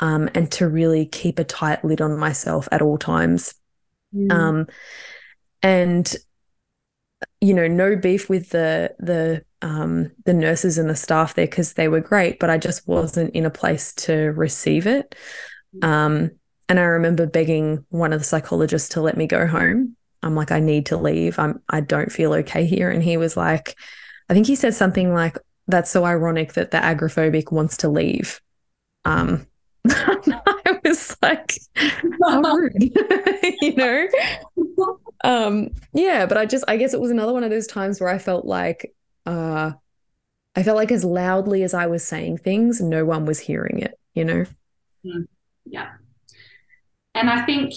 [0.00, 3.54] um, and to really keep a tight lid on myself at all times.
[4.14, 4.32] Mm.
[4.32, 4.66] Um,
[5.64, 6.14] and
[7.40, 11.72] you know, no beef with the the um, the nurses and the staff there because
[11.72, 15.14] they were great, but I just wasn't in a place to receive it.
[15.82, 16.30] Um,
[16.68, 19.96] and I remember begging one of the psychologists to let me go home.
[20.22, 21.38] I'm like, I need to leave.
[21.38, 22.90] I'm I don't feel okay here.
[22.90, 23.74] And he was like,
[24.28, 28.40] I think he said something like, "That's so ironic that the agoraphobic wants to leave."
[29.06, 29.46] Um,
[31.24, 31.58] like,
[32.20, 32.96] rude,
[33.60, 34.08] you know?
[35.22, 38.10] Um, yeah, but I just, I guess it was another one of those times where
[38.10, 38.94] I felt like,
[39.26, 39.72] uh,
[40.56, 43.98] I felt like as loudly as I was saying things, no one was hearing it,
[44.14, 44.44] you know?
[45.04, 45.26] Mm,
[45.64, 45.92] yeah.
[47.14, 47.72] And I think,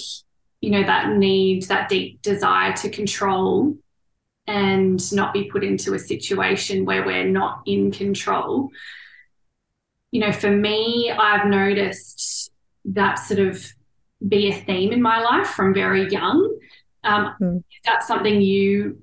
[0.61, 3.77] you know, that need, that deep desire to control
[4.47, 8.69] and not be put into a situation where we're not in control.
[10.11, 12.46] You know, for me, I've noticed
[12.87, 13.65] that sort of
[14.27, 16.57] be a theme in my life from very young.
[17.03, 17.57] Um, mm.
[17.57, 19.01] Is that something you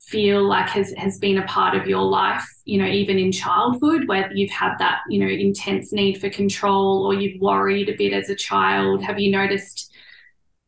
[0.00, 2.44] feel like has has been a part of your life?
[2.64, 7.04] You know, even in childhood, where you've had that you know intense need for control,
[7.06, 9.02] or you've worried a bit as a child.
[9.02, 9.92] Have you noticed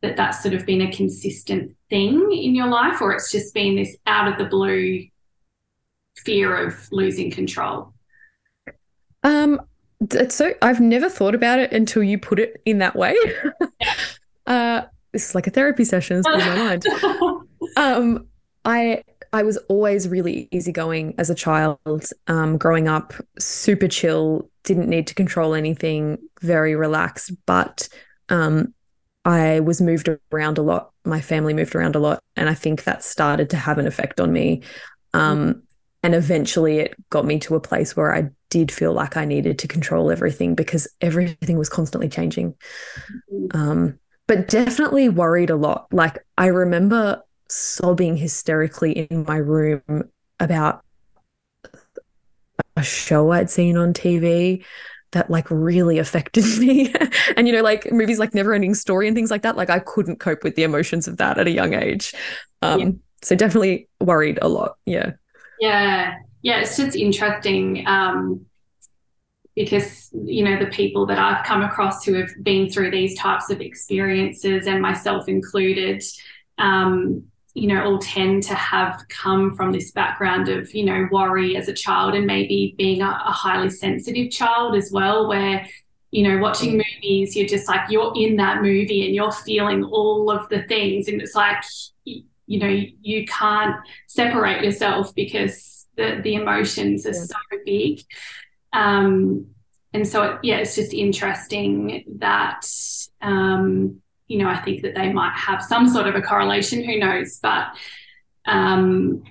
[0.01, 3.75] that that's sort of been a consistent thing in your life, or it's just been
[3.75, 5.05] this out of the blue
[6.17, 7.93] fear of losing control?
[9.23, 9.61] Um,
[10.01, 13.15] it's so I've never thought about it until you put it in that way.
[14.47, 16.17] uh, this is like a therapy session.
[16.17, 16.85] in my mind.
[17.75, 18.27] Um,
[18.63, 22.05] I I was always really easygoing as a child.
[22.27, 27.31] Um, growing up, super chill, didn't need to control anything, very relaxed.
[27.45, 27.89] But
[28.29, 28.73] um,
[29.25, 30.91] I was moved around a lot.
[31.05, 32.23] My family moved around a lot.
[32.35, 34.63] And I think that started to have an effect on me.
[35.13, 35.63] Um,
[36.01, 39.59] and eventually it got me to a place where I did feel like I needed
[39.59, 42.55] to control everything because everything was constantly changing.
[43.51, 45.87] Um, but definitely worried a lot.
[45.91, 49.83] Like I remember sobbing hysterically in my room
[50.39, 50.83] about
[52.75, 54.63] a show I'd seen on TV
[55.11, 56.93] that like really affected me.
[57.35, 59.79] and you know, like movies like Never Ending Story and things like that, like I
[59.79, 62.13] couldn't cope with the emotions of that at a young age.
[62.61, 62.89] Um, yeah.
[63.23, 64.77] so definitely worried a lot.
[64.85, 65.13] Yeah.
[65.59, 66.15] Yeah.
[66.41, 66.59] Yeah.
[66.61, 67.83] It's just interesting.
[67.87, 68.45] Um,
[69.55, 73.49] because you know the people that I've come across who have been through these types
[73.49, 76.01] of experiences and myself included
[76.59, 81.57] um, you know, all tend to have come from this background of, you know, worry
[81.57, 85.65] as a child and maybe being a, a highly sensitive child as well, where,
[86.11, 90.29] you know, watching movies, you're just like, you're in that movie and you're feeling all
[90.29, 91.07] of the things.
[91.07, 91.63] And it's like,
[92.05, 93.75] you know, you can't
[94.07, 97.23] separate yourself because the, the emotions are yeah.
[97.23, 97.35] so
[97.65, 98.01] big.
[98.73, 99.47] Um,
[99.93, 102.61] and so, yeah, it's just interesting that,
[103.21, 106.99] um, you know, I think that they might have some sort of a correlation, who
[106.99, 107.39] knows?
[107.41, 107.67] But
[108.45, 109.23] um,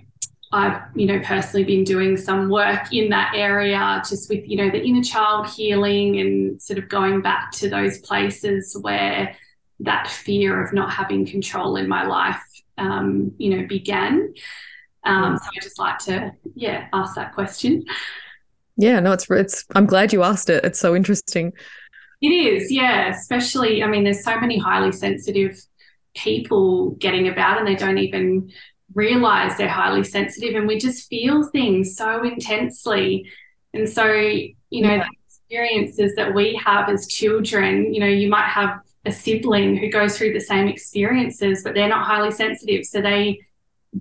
[0.53, 4.71] I've, you know, personally been doing some work in that area just with, you know,
[4.71, 9.37] the inner child healing and sort of going back to those places where
[9.81, 12.43] that fear of not having control in my life,
[12.79, 14.35] um, you know, began.
[15.05, 17.85] Um, so I just like to, yeah, ask that question.
[18.77, 19.65] Yeah, no, it's it's.
[19.75, 20.65] I'm glad you asked it.
[20.65, 21.53] It's so interesting.
[22.21, 23.09] It is, yeah.
[23.09, 25.61] Especially, I mean, there's so many highly sensitive
[26.15, 28.51] people getting about and they don't even
[28.95, 33.31] realize they're highly sensitive and we just feel things so intensely.
[33.75, 35.05] And so, you know, yeah.
[35.05, 39.91] the experiences that we have as children, you know, you might have a sibling who
[39.91, 42.85] goes through the same experiences, but they're not highly sensitive.
[42.85, 43.41] So they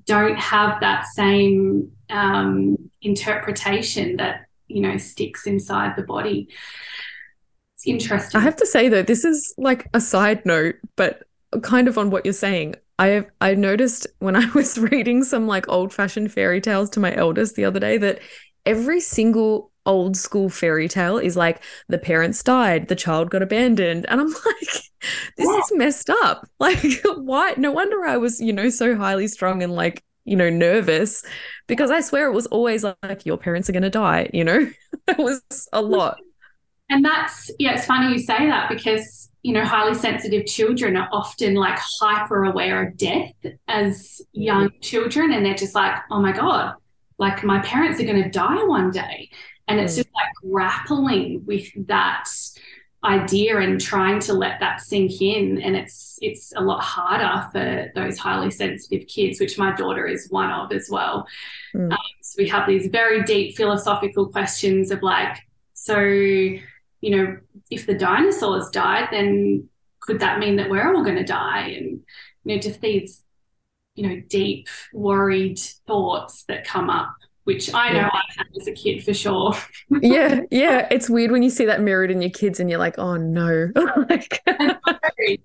[0.06, 6.50] don't have that same um, interpretation that, you know, sticks inside the body
[7.76, 8.40] It's interesting.
[8.40, 11.24] I have to say though, this is like a side note, but
[11.62, 12.76] kind of on what you're saying.
[13.00, 17.16] I I noticed when I was reading some like old fashioned fairy tales to my
[17.16, 18.20] eldest the other day that
[18.66, 24.06] every single old school fairy tale is like the parents died, the child got abandoned.
[24.08, 24.84] And I'm like,
[25.38, 25.58] this yeah.
[25.58, 26.48] is messed up.
[26.60, 27.54] Like, why?
[27.56, 31.24] No wonder I was, you know, so highly strung and like, you know, nervous
[31.68, 34.70] because I swear it was always like, your parents are going to die, you know?
[35.08, 36.18] it was a lot.
[36.90, 41.10] And that's, yeah, it's funny you say that because, you know, highly sensitive children are
[41.12, 43.34] often like hyper aware of death
[43.68, 45.32] as young children.
[45.32, 46.76] And they're just like, oh my God,
[47.18, 49.30] like my parents are going to die one day.
[49.68, 49.98] And it's mm.
[49.98, 52.28] just like grappling with that
[53.04, 57.92] idea and trying to let that sink in and it's it's a lot harder for
[57.94, 61.28] those highly sensitive kids which my daughter is one of as well
[61.76, 61.92] mm.
[61.92, 65.38] um, so we have these very deep philosophical questions of like
[65.74, 66.70] so you
[67.04, 67.38] know
[67.70, 72.02] if the dinosaurs died then could that mean that we're all going to die and
[72.46, 73.24] you know just these
[73.94, 77.16] you know deep worried thoughts that come up
[77.48, 78.10] which I know yeah.
[78.12, 79.56] I had as a kid for sure.
[80.02, 80.86] yeah, yeah.
[80.92, 83.70] It's weird when you see that mirrored in your kids and you're like, oh no.
[84.10, 84.44] like,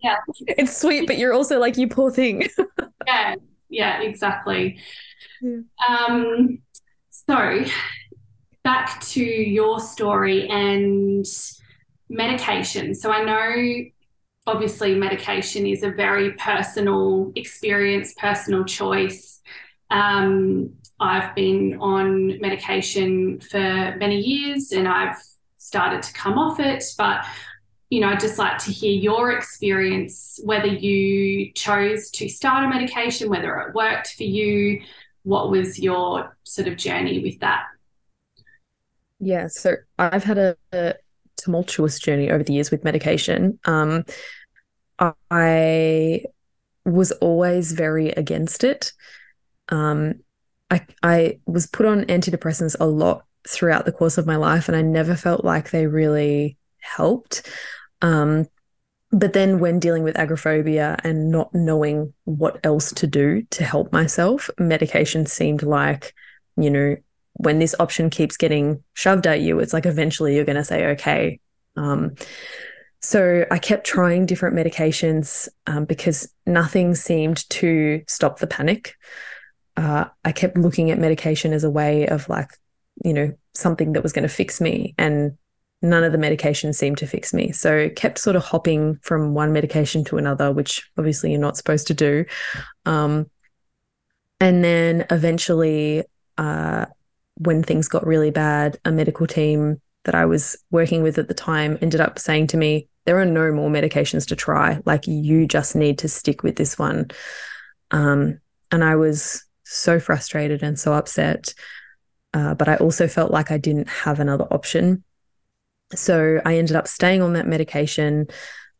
[0.02, 0.16] yeah.
[0.48, 2.48] It's sweet, but you're also like, you poor thing.
[3.06, 3.36] yeah,
[3.68, 4.80] yeah, exactly.
[5.40, 5.58] Yeah.
[5.88, 6.58] Um,
[7.10, 7.64] so
[8.64, 11.24] back to your story and
[12.08, 12.96] medication.
[12.96, 13.84] So I know
[14.48, 19.40] obviously medication is a very personal experience, personal choice.
[19.92, 23.58] Um, I've been on medication for
[23.98, 25.16] many years and I've
[25.58, 26.84] started to come off it.
[26.96, 27.24] But,
[27.90, 32.68] you know, I'd just like to hear your experience, whether you chose to start a
[32.68, 34.82] medication, whether it worked for you.
[35.24, 37.64] What was your sort of journey with that?
[39.20, 40.94] Yeah, so I've had a, a
[41.36, 43.58] tumultuous journey over the years with medication.
[43.64, 44.04] Um,
[45.30, 46.24] I
[46.84, 48.92] was always very against it.
[49.72, 50.20] Um,
[50.70, 54.76] I, I was put on antidepressants a lot throughout the course of my life, and
[54.76, 57.50] I never felt like they really helped.
[58.02, 58.46] Um,
[59.10, 63.92] but then, when dealing with agoraphobia and not knowing what else to do to help
[63.92, 66.14] myself, medication seemed like,
[66.56, 66.96] you know,
[67.34, 70.86] when this option keeps getting shoved at you, it's like eventually you're going to say,
[70.92, 71.40] okay.
[71.76, 72.14] Um,
[73.00, 78.94] so I kept trying different medications um, because nothing seemed to stop the panic
[79.76, 82.50] uh, I kept looking at medication as a way of like,
[83.04, 84.94] you know, something that was going to fix me.
[84.98, 85.36] And
[85.82, 87.52] none of the medications seemed to fix me.
[87.52, 91.88] So kept sort of hopping from one medication to another, which obviously you're not supposed
[91.88, 92.24] to do.
[92.86, 93.28] Um,
[94.40, 96.04] and then eventually,
[96.38, 96.86] uh,
[97.36, 101.34] when things got really bad, a medical team that I was working with at the
[101.34, 104.80] time ended up saying to me, There are no more medications to try.
[104.84, 107.10] Like, you just need to stick with this one.
[107.90, 111.54] Um, and I was so frustrated and so upset.
[112.34, 115.04] Uh, but I also felt like I didn't have another option.
[115.94, 118.26] So I ended up staying on that medication.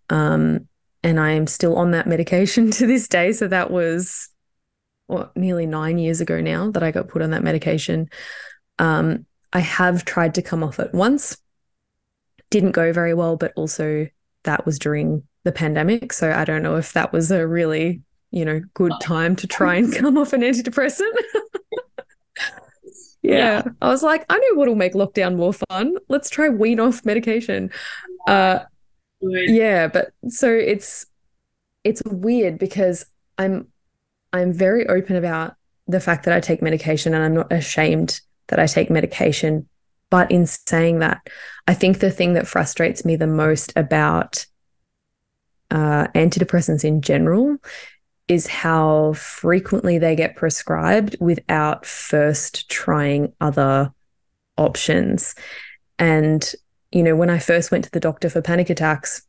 [0.09, 0.69] Um,
[1.03, 3.33] and I am still on that medication to this day.
[3.33, 4.29] So that was
[5.07, 8.09] what, nearly nine years ago now that I got put on that medication.
[8.79, 11.37] Um, I have tried to come off it once,
[12.51, 14.07] didn't go very well, but also
[14.45, 16.13] that was during the pandemic.
[16.13, 18.01] So I don't know if that was a really
[18.33, 21.13] you know, good time to try and come off an antidepressant.
[23.23, 23.63] yeah.
[23.63, 23.63] yeah.
[23.81, 25.97] I was like, I know what'll make lockdown more fun.
[26.09, 27.71] Let's try wean off medication.
[28.27, 28.61] Uh,
[29.21, 31.07] yeah, but so it's
[31.85, 33.07] it's weird because
[33.39, 33.69] I'm
[34.33, 35.55] I'm very open about
[35.87, 39.69] the fact that I take medication and I'm not ashamed that I take medication.
[40.11, 41.27] But in saying that,
[41.67, 44.47] I think the thing that frustrates me the most about
[45.71, 47.57] uh, antidepressants in general
[48.29, 53.93] is how frequently they get prescribed without first trying other
[54.57, 55.35] options.
[55.99, 56.53] And,
[56.91, 59.23] you know, when I first went to the doctor for panic attacks,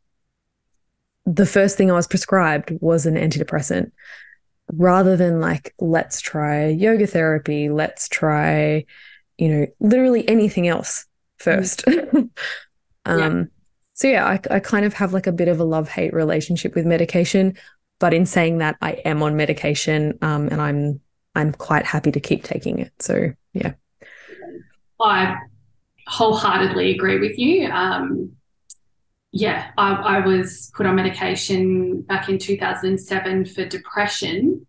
[1.26, 3.90] the first thing I was prescribed was an antidepressant
[4.72, 8.84] rather than like, let's try yoga therapy, let's try,
[9.38, 11.06] you know, literally anything else
[11.38, 11.86] first.
[12.24, 12.30] um,
[13.06, 13.44] yeah.
[13.94, 16.74] So, yeah, I, I kind of have like a bit of a love hate relationship
[16.74, 17.56] with medication.
[18.04, 21.00] But in saying that, I am on medication, um, and I'm
[21.34, 22.92] I'm quite happy to keep taking it.
[23.00, 23.72] So yeah,
[25.00, 25.36] I
[26.06, 27.66] wholeheartedly agree with you.
[27.70, 28.32] Um,
[29.32, 34.66] yeah, I, I, was put on medication back in 2007 for depression,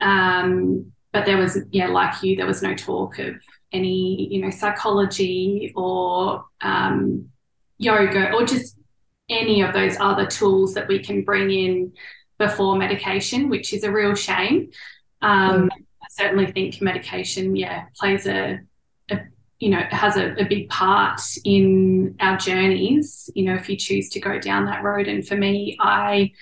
[0.00, 3.36] um, but there was yeah, like you, there was no talk of
[3.70, 7.28] any you know psychology or um,
[7.78, 8.76] yoga or just
[9.28, 11.92] any of those other tools that we can bring in
[12.42, 14.70] before medication, which is a real shame.
[15.20, 15.68] Um, mm.
[15.70, 18.58] I certainly think medication, yeah, plays a,
[19.10, 19.20] a
[19.60, 24.08] you know, has a, a, big part in our journeys, you know, if you choose
[24.10, 25.06] to go down that road.
[25.06, 26.32] And for me, I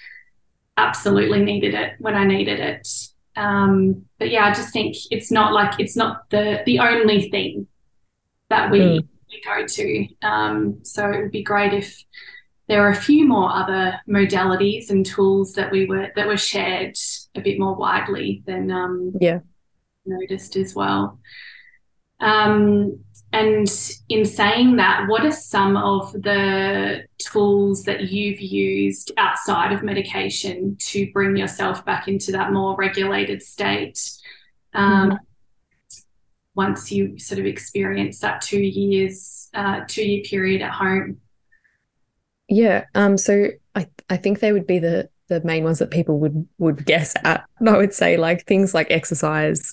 [0.78, 2.88] absolutely needed it when I needed it.
[3.36, 7.66] Um, but yeah, I just think it's not like it's not the the only thing
[8.48, 9.08] that we, mm.
[9.28, 10.08] we go to.
[10.26, 12.02] Um, so it would be great if
[12.70, 16.96] there are a few more other modalities and tools that we were that were shared
[17.34, 19.40] a bit more widely than um, yeah
[20.06, 21.18] noticed as well.
[22.20, 23.00] Um,
[23.32, 23.68] and
[24.08, 30.76] in saying that, what are some of the tools that you've used outside of medication
[30.80, 34.00] to bring yourself back into that more regulated state?
[34.74, 35.16] Um, mm-hmm.
[36.54, 41.18] Once you sort of experience that two years, uh, two year period at home.
[42.50, 42.84] Yeah.
[42.94, 46.46] Um, so I, I think they would be the the main ones that people would
[46.58, 47.44] would guess at.
[47.66, 49.72] I would say like things like exercise,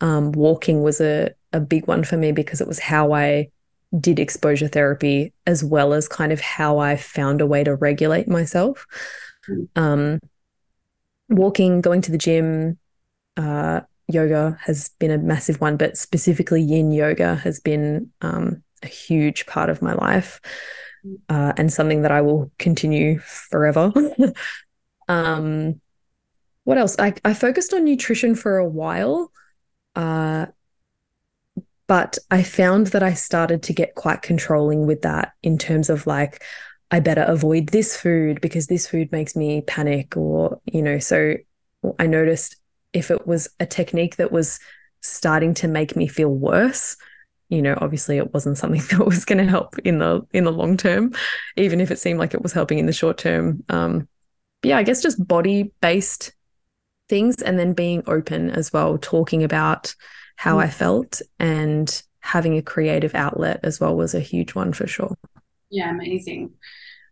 [0.00, 3.48] um, walking was a, a big one for me because it was how I
[3.98, 8.28] did exposure therapy as well as kind of how I found a way to regulate
[8.28, 8.84] myself.
[9.48, 9.68] Mm.
[9.76, 10.20] Um,
[11.28, 12.78] walking, going to the gym,
[13.36, 18.88] uh, yoga has been a massive one, but specifically yin yoga has been um, a
[18.88, 20.40] huge part of my life
[21.28, 23.92] uh, and something that I will continue forever.
[25.08, 25.80] um,
[26.64, 26.96] what else?
[26.98, 29.30] I, I focused on nutrition for a while,
[29.94, 30.46] uh,
[31.86, 36.06] but I found that I started to get quite controlling with that in terms of
[36.06, 36.42] like,
[36.90, 41.34] I better avoid this food because this food makes me panic, or, you know, so
[41.98, 42.56] I noticed
[42.92, 44.58] if it was a technique that was
[45.02, 46.96] starting to make me feel worse,
[47.48, 50.52] you know obviously it wasn't something that was going to help in the in the
[50.52, 51.12] long term
[51.56, 53.64] even if it seemed like it was helping in the short term.
[53.68, 54.08] Um
[54.62, 56.32] yeah i guess just body based
[57.08, 59.94] things and then being open as well talking about
[60.36, 60.64] how mm.
[60.64, 65.16] i felt and having a creative outlet as well was a huge one for sure.
[65.70, 66.54] Yeah amazing.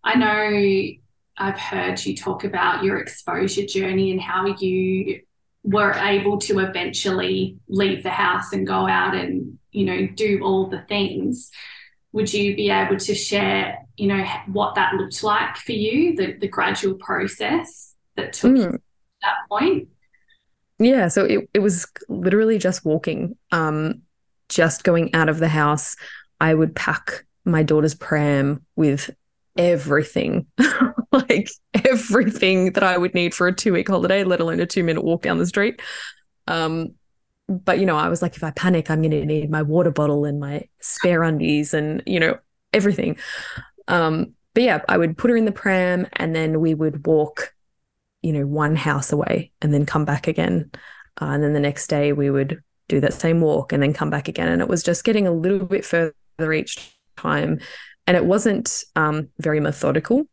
[0.03, 1.01] I know
[1.37, 5.21] i've heard you talk about your exposure journey and how you
[5.65, 10.67] were able to eventually leave the house and go out and you know do all
[10.67, 11.51] the things
[12.13, 16.33] would you be able to share you know what that looked like for you the,
[16.39, 18.73] the gradual process that took mm.
[18.73, 18.81] to
[19.23, 19.89] that point?
[20.79, 24.03] Yeah so it, it was literally just walking um
[24.49, 25.97] just going out of the house.
[26.41, 29.11] I would pack my daughter's pram with
[29.57, 30.47] everything
[31.13, 31.49] like
[31.85, 35.03] everything that i would need for a two week holiday let alone a two minute
[35.05, 35.81] walk down the street.
[36.47, 36.95] Um
[37.49, 39.91] but you know, I was like, if I panic, I'm going to need my water
[39.91, 42.39] bottle and my spare undies and you know
[42.73, 43.17] everything.
[43.89, 47.55] Um, but yeah, I would put her in the pram and then we would walk,
[48.23, 50.71] you know, one house away and then come back again.
[51.21, 54.11] Uh, and then the next day we would do that same walk and then come
[54.11, 54.49] back again.
[54.49, 57.61] And it was just getting a little bit further each time.
[58.07, 60.27] And it wasn't um, very methodical.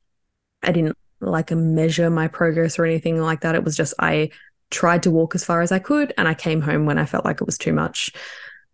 [0.61, 3.55] I didn't like measure my progress or anything like that.
[3.55, 4.31] It was just I
[4.71, 7.25] tried to walk as far as I could, and I came home when I felt
[7.25, 8.11] like it was too much.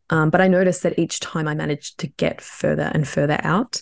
[0.09, 3.81] Um, but I noticed that each time I managed to get further and further out.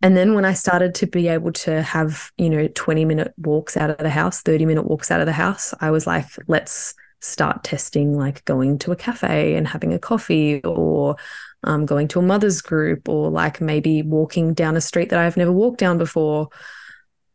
[0.00, 3.76] And then when I started to be able to have, you know, 20 minute walks
[3.76, 6.94] out of the house, 30 minute walks out of the house, I was like, let's
[7.20, 11.14] start testing like going to a cafe and having a coffee or
[11.62, 15.36] um, going to a mother's group or like maybe walking down a street that I've
[15.36, 16.48] never walked down before.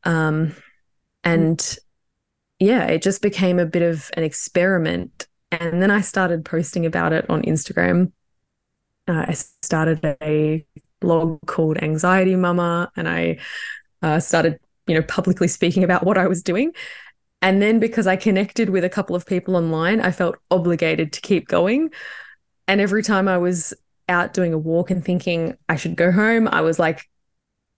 [0.03, 0.53] Um,
[1.23, 1.77] and
[2.60, 5.28] yeah, it just became a bit of an experiment.
[5.51, 8.12] And then I started posting about it on Instagram.
[9.08, 10.66] Uh, I started a
[10.99, 13.38] blog called Anxiety Mama, and I
[14.01, 16.72] uh, started, you know, publicly speaking about what I was doing.
[17.41, 21.22] And then because I connected with a couple of people online, I felt obligated to
[21.22, 21.91] keep going.
[22.68, 23.74] And every time I was
[24.10, 27.08] out doing a walk and thinking I should go home, I was like,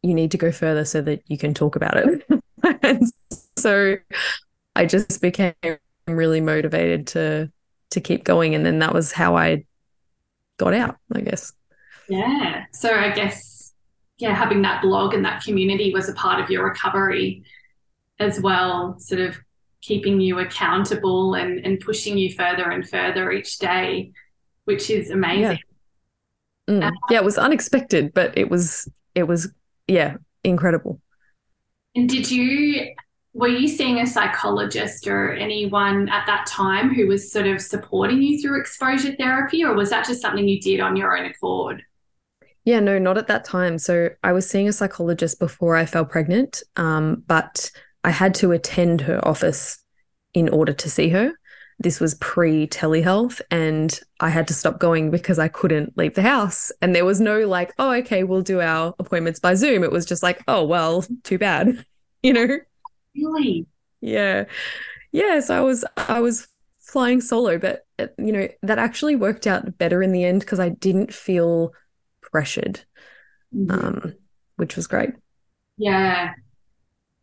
[0.02, 2.26] you need to go further so that you can talk about it.
[2.82, 3.04] and
[3.58, 3.98] so
[4.80, 5.54] I just became
[6.08, 7.52] really motivated to
[7.92, 9.66] to keep going and then that was how I
[10.58, 11.52] got out, I guess.
[12.08, 12.64] Yeah.
[12.72, 13.74] So I guess
[14.20, 17.44] yeah, having that blog and that community was a part of your recovery
[18.20, 19.38] as well, sort of
[19.82, 24.12] keeping you accountable and, and pushing you further and further each day,
[24.64, 25.60] which is amazing.
[26.68, 26.74] Yeah.
[26.74, 26.84] Mm.
[26.86, 29.50] Um, yeah, it was unexpected, but it was it was
[29.88, 30.16] yeah,
[30.46, 31.02] incredible.
[31.96, 32.94] And did you
[33.34, 38.22] were you seeing a psychologist or anyone at that time who was sort of supporting
[38.22, 41.84] you through exposure therapy, or was that just something you did on your own accord?
[42.66, 43.78] Yeah, no, not at that time.
[43.78, 47.72] So I was seeing a psychologist before I fell pregnant, um, but
[48.04, 49.84] I had to attend her office
[50.34, 51.32] in order to see her.
[51.82, 56.22] This was pre telehealth, and I had to stop going because I couldn't leave the
[56.22, 56.72] house.
[56.82, 59.84] And there was no like, oh, okay, we'll do our appointments by Zoom.
[59.84, 61.86] It was just like, oh, well, too bad,
[62.24, 62.60] you know?
[63.16, 63.68] Really?
[64.02, 64.46] Yeah.
[65.12, 65.40] Yeah.
[65.40, 66.48] So I was, I was
[66.80, 67.86] flying solo, but,
[68.18, 71.74] you know, that actually worked out better in the end because I didn't feel
[72.22, 72.82] pressured,
[73.56, 73.72] Mhm.
[73.72, 74.14] um,
[74.56, 75.12] which was great.
[75.78, 76.34] Yeah.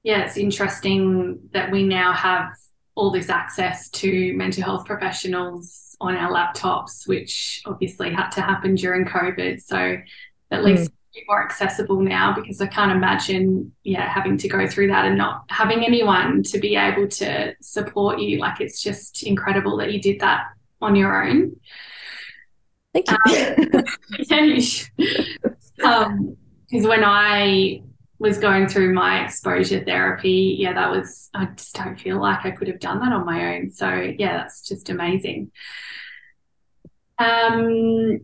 [0.02, 2.52] Yeah, it's interesting that we now have
[2.94, 8.74] all this access to mental health professionals on our laptops, which obviously had to happen
[8.74, 9.60] during COVID.
[9.60, 9.98] So
[10.50, 10.94] at least a bit
[11.28, 15.44] more accessible now because I can't imagine, yeah, having to go through that and not
[15.48, 18.38] having anyone to be able to support you.
[18.38, 20.46] Like it's just incredible that you did that
[20.80, 21.56] on your own.
[22.92, 23.82] Thank you.
[24.18, 25.84] yeah, you.
[25.84, 26.36] Um,
[26.70, 27.82] because when I
[28.18, 32.50] was going through my exposure therapy, yeah, that was, I just don't feel like I
[32.50, 33.70] could have done that on my own.
[33.70, 33.88] So,
[34.18, 35.50] yeah, that's just amazing.
[37.18, 38.20] Um,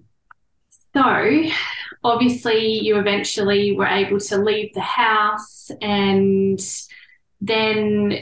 [0.95, 1.43] so,
[2.05, 6.61] obviously, you eventually were able to leave the house, and
[7.41, 8.19] then,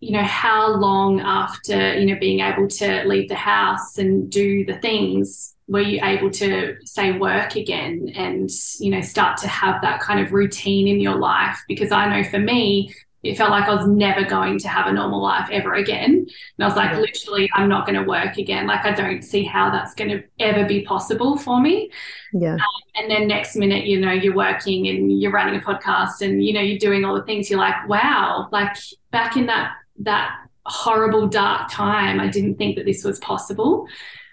[0.00, 4.64] you know, how long after, you know, being able to leave the house and do
[4.64, 8.50] the things were you able to say work again and
[8.80, 11.58] you know start to have that kind of routine in your life?
[11.68, 12.92] Because i know for me
[13.22, 16.10] it felt like i was never going to have a normal life ever again.
[16.12, 18.66] And i was like literally i'm not going to work again.
[18.66, 21.90] Like i don't see how that's going to ever be possible for me.
[22.32, 22.56] Yeah.
[22.94, 26.52] and then next minute you know you're working and you're running a podcast and you
[26.52, 27.50] know you're doing all the things.
[27.50, 28.76] You're like wow like
[29.10, 33.86] back in that that horrible dark time i didn't think that this was possible.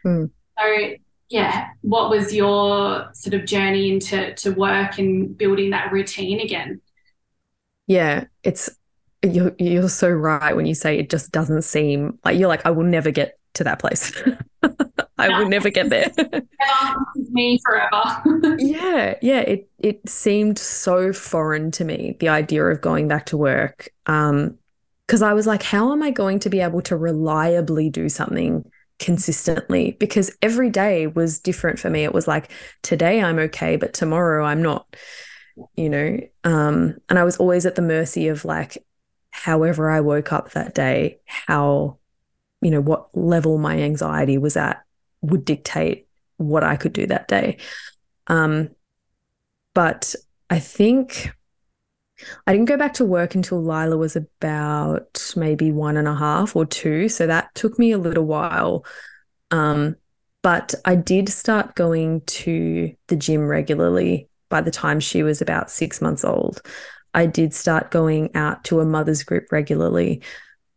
[0.06, 0.30] Mm.
[0.58, 0.96] so
[1.30, 6.80] yeah what was your sort of journey into to work and building that routine again
[7.88, 8.26] Yeah.
[8.44, 8.70] It's,
[9.24, 12.72] you're, you're so right when you say it just doesn't seem like you're like, I
[12.72, 14.12] will never get to that place.
[15.18, 16.12] I will never get there.
[16.18, 16.46] Never,
[17.16, 19.16] this is me forever yeah.
[19.22, 19.40] Yeah.
[19.40, 23.90] It, it seemed so foreign to me, the idea of going back to work.
[24.06, 24.58] Um,
[25.08, 28.70] because I was like, how am I going to be able to reliably do something
[29.00, 29.92] consistently?
[30.00, 32.04] Because every day was different for me.
[32.04, 32.52] It was like,
[32.84, 34.98] today I'm okay, but tomorrow I'm not,
[35.76, 36.20] you know?
[36.44, 38.84] Um, and I was always at the mercy of like,
[39.32, 41.98] however I woke up that day, how,
[42.62, 44.84] you know, what level my anxiety was at
[45.22, 47.58] would dictate what I could do that day.
[48.28, 48.70] Um,
[49.74, 50.16] but
[50.50, 51.32] I think
[52.46, 56.56] I didn't go back to work until Lila was about maybe one and a half
[56.56, 57.10] or two.
[57.10, 58.86] So that took me a little while.
[59.52, 59.96] Um,
[60.42, 65.72] but I did start going to the gym regularly by the time she was about
[65.72, 66.62] six months old.
[67.14, 70.22] I did start going out to a mother's group regularly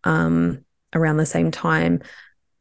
[0.04, 0.64] um,
[0.94, 2.02] around the same time.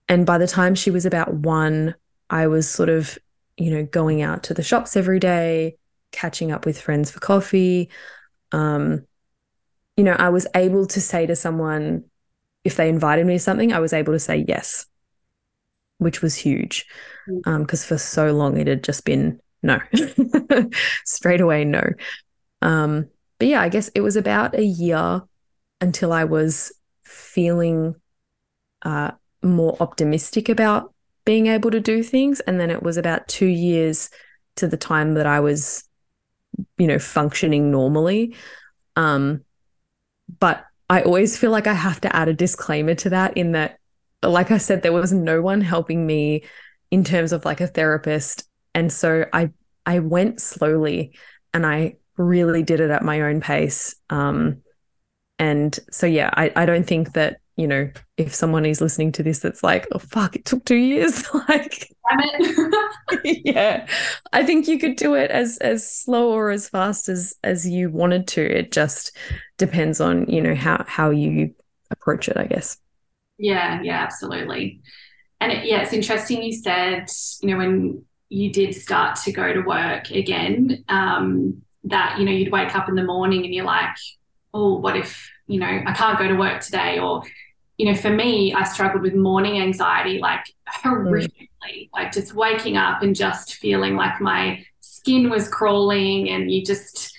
[0.08, 1.96] And by the time she was about one,
[2.30, 3.18] I was sort of,
[3.58, 5.78] you know, going out to the shops every day,
[6.12, 7.90] catching up with friends for coffee.
[8.52, 9.06] Um,
[9.96, 12.04] you know, I was able to say to someone,
[12.64, 14.86] if they invited me to something, I was able to say yes,
[15.98, 16.86] which was huge.
[17.28, 17.60] Mm.
[17.60, 19.80] Because for so long it had just been no,
[21.06, 21.84] straight away, no.
[22.62, 25.22] Um, but yeah, I guess it was about a year
[25.82, 26.72] until I was
[27.04, 27.96] feeling
[28.84, 30.94] uh, more optimistic about
[31.26, 32.40] being able to do things.
[32.42, 34.10] And then it was about two years
[34.56, 35.84] to the time that I was,
[36.78, 38.36] you know, functioning normally.
[38.96, 39.44] Um,
[40.40, 43.80] but I always feel like I have to add a disclaimer to that in that,
[44.24, 46.44] like I said, there was no one helping me
[46.92, 48.49] in terms of like a therapist.
[48.74, 49.52] And so I
[49.86, 51.14] I went slowly
[51.54, 53.96] and I really did it at my own pace.
[54.10, 54.62] Um,
[55.40, 59.24] and so yeah, I, I don't think that, you know, if someone is listening to
[59.24, 63.42] this that's like, oh fuck, it took two years, like Damn it.
[63.46, 63.88] yeah
[64.34, 67.90] i think you could do it as as slow or as fast as as you
[67.90, 69.16] wanted to it just
[69.58, 71.54] depends on you know how how you
[71.92, 72.78] approach it i guess
[73.38, 74.82] Yeah, yeah, absolutely.
[75.40, 77.08] And it, yeah, it's interesting you said,
[77.42, 82.32] you know, when you did start to go to work again, um, that, you know,
[82.32, 83.96] you'd wake up in the morning and you're like,
[84.54, 87.00] oh, what if, you know, I can't go to work today?
[87.00, 87.24] Or,
[87.78, 90.46] you know, for me, I struggled with morning anxiety like
[90.84, 96.64] horrifically, like just waking up and just feeling like my skin was crawling and you
[96.64, 97.16] just,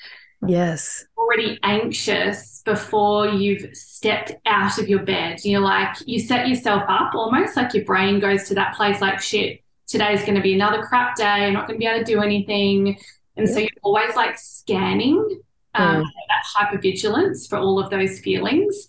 [0.47, 5.39] yes already anxious before you've stepped out of your bed.
[5.45, 9.21] You're like, you set yourself up almost like your brain goes to that place like,
[9.21, 11.25] shit, today's going to be another crap day.
[11.25, 12.99] I'm not going to be able to do anything.
[13.37, 15.41] And so you're always like scanning
[15.75, 16.07] um, mm.
[16.29, 18.87] that hypervigilance for all of those feelings.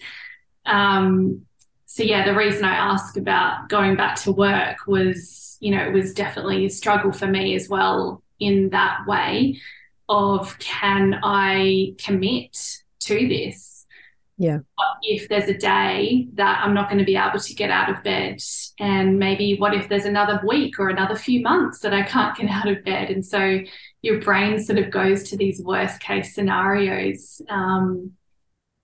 [0.66, 1.46] Um,
[1.86, 5.92] so yeah, the reason I asked about going back to work was, you know, it
[5.92, 9.60] was definitely a struggle for me as well in that way
[10.08, 13.71] of can I commit to this?
[14.42, 14.58] Yeah.
[14.74, 17.92] What If there's a day that I'm not going to be able to get out
[17.92, 18.42] of bed,
[18.80, 22.50] and maybe what if there's another week or another few months that I can't get
[22.50, 23.12] out of bed?
[23.12, 23.60] And so
[24.02, 28.14] your brain sort of goes to these worst case scenarios, um,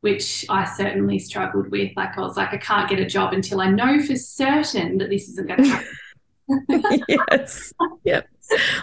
[0.01, 1.91] which I certainly struggled with.
[1.97, 5.10] Like I was like, I can't get a job until I know for certain that
[5.10, 5.70] this isn't going to
[6.70, 7.03] happen.
[7.32, 7.74] yes.
[8.03, 8.28] Yep.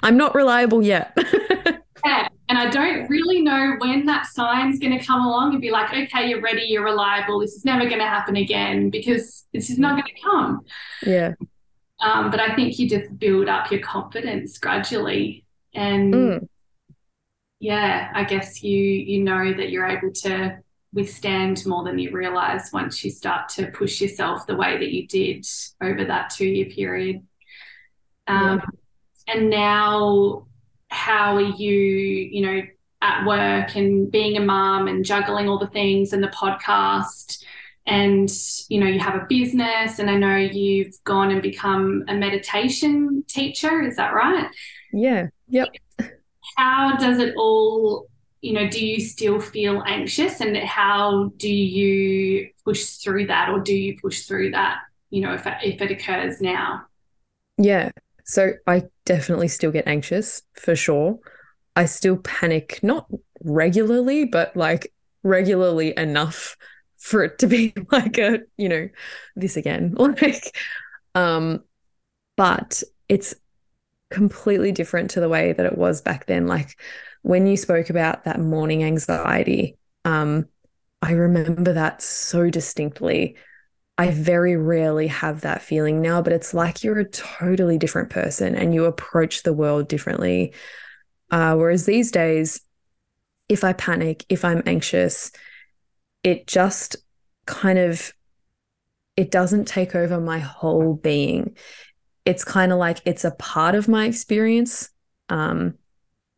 [0.02, 1.16] I'm not reliable yet.
[2.54, 5.92] And I don't really know when that sign's going to come along and be like,
[5.92, 7.40] okay, you're ready, you're reliable.
[7.40, 10.60] This is never going to happen again because this is not going to come.
[11.04, 11.34] Yeah.
[12.00, 15.44] Um, but I think you just build up your confidence gradually.
[15.74, 16.48] And mm.
[17.58, 20.58] yeah, I guess you you know that you're able to
[20.92, 25.08] withstand more than you realize once you start to push yourself the way that you
[25.08, 25.44] did
[25.82, 27.26] over that two year period.
[28.28, 28.62] Um,
[29.26, 29.34] yeah.
[29.34, 30.46] And now
[30.94, 32.62] how are you, you know,
[33.02, 37.44] at work and being a mom and juggling all the things and the podcast
[37.86, 38.30] and
[38.70, 43.22] you know you have a business and i know you've gone and become a meditation
[43.28, 44.48] teacher is that right?
[44.92, 45.68] Yeah yep.
[46.56, 48.06] How does it all
[48.40, 53.60] you know do you still feel anxious and how do you push through that or
[53.60, 54.78] do you push through that
[55.10, 56.86] you know if it, if it occurs now?
[57.58, 57.90] Yeah
[58.24, 61.18] so I definitely still get anxious for sure.
[61.76, 63.06] I still panic, not
[63.42, 66.56] regularly, but like regularly enough
[66.98, 68.88] for it to be like a, you know,
[69.36, 69.94] this again.
[69.98, 70.56] Like,
[71.14, 71.62] um,
[72.36, 73.34] but it's
[74.10, 76.46] completely different to the way that it was back then.
[76.46, 76.80] Like
[77.22, 80.46] when you spoke about that morning anxiety, um,
[81.02, 83.36] I remember that so distinctly
[83.96, 88.56] I very rarely have that feeling now, but it's like you're a totally different person
[88.56, 90.52] and you approach the world differently.
[91.30, 92.60] Uh, whereas these days,
[93.48, 95.30] if I panic, if I'm anxious,
[96.24, 96.96] it just
[97.46, 98.12] kind of
[99.16, 101.56] it doesn't take over my whole being.
[102.24, 104.90] It's kind of like it's a part of my experience,
[105.28, 105.74] um,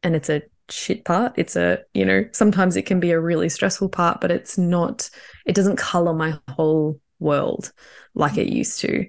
[0.03, 1.33] and it's a shit part.
[1.37, 5.09] It's a you know sometimes it can be a really stressful part, but it's not.
[5.47, 7.73] It doesn't color my whole world
[8.14, 9.07] like it used to.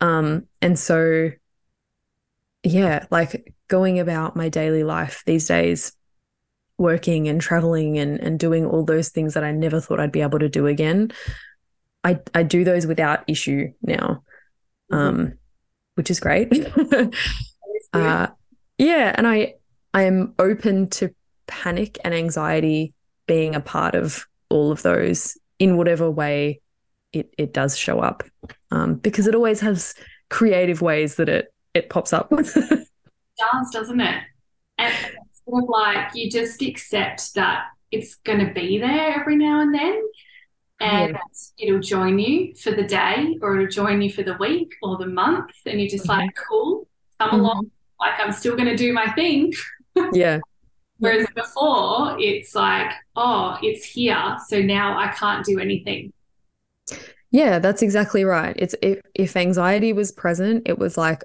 [0.00, 1.30] Um, and so,
[2.62, 5.92] yeah, like going about my daily life these days,
[6.78, 10.22] working and traveling and, and doing all those things that I never thought I'd be
[10.22, 11.12] able to do again.
[12.04, 14.22] I, I do those without issue now,
[14.92, 14.94] mm-hmm.
[14.94, 15.38] um,
[15.94, 16.52] which is great.
[17.92, 18.28] uh,
[18.78, 19.54] yeah, and I
[19.94, 21.14] I am open to
[21.46, 22.92] panic and anxiety
[23.26, 26.60] being a part of all of those in whatever way
[27.20, 28.22] it it does show up
[28.70, 29.94] um, because it always has
[30.30, 32.28] creative ways that it it pops up.
[32.32, 32.88] it
[33.38, 34.22] does, doesn't it?
[34.78, 34.94] And
[35.44, 39.74] sort of like you just accept that it's going to be there every now and
[39.74, 40.02] then,
[40.80, 41.68] and yeah.
[41.68, 45.06] it'll join you for the day, or it'll join you for the week or the
[45.06, 46.88] month, and you're just like, cool,
[47.18, 47.40] come mm-hmm.
[47.40, 47.70] along.
[47.98, 49.52] Like I'm still going to do my thing.
[50.12, 50.40] Yeah.
[50.98, 54.36] Whereas before, it's like, oh, it's here.
[54.46, 56.12] So now I can't do anything.
[57.30, 58.54] Yeah, that's exactly right.
[58.56, 61.24] It's if, if anxiety was present, it was like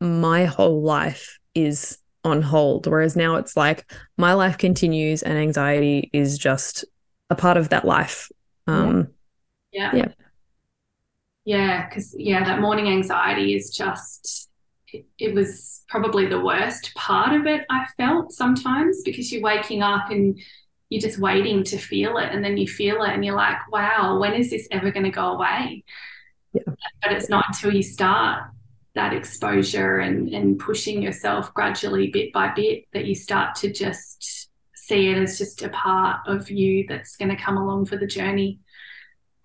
[0.00, 2.86] my whole life is on hold.
[2.86, 6.84] Whereas now it's like my life continues and anxiety is just
[7.30, 8.30] a part of that life.
[8.66, 9.08] Um,
[9.72, 9.94] yeah.
[9.94, 10.08] Yeah.
[11.44, 11.88] Yeah.
[11.88, 14.48] Because, yeah, that morning anxiety is just,
[14.88, 19.82] it, it was probably the worst part of it, I felt sometimes because you're waking
[19.82, 20.40] up and
[20.92, 24.18] you're just waiting to feel it and then you feel it and you're like wow
[24.18, 25.82] when is this ever going to go away
[26.52, 26.62] yeah.
[27.00, 28.42] but it's not until you start
[28.94, 34.50] that exposure and, and pushing yourself gradually bit by bit that you start to just
[34.74, 38.06] see it as just a part of you that's going to come along for the
[38.06, 38.60] journey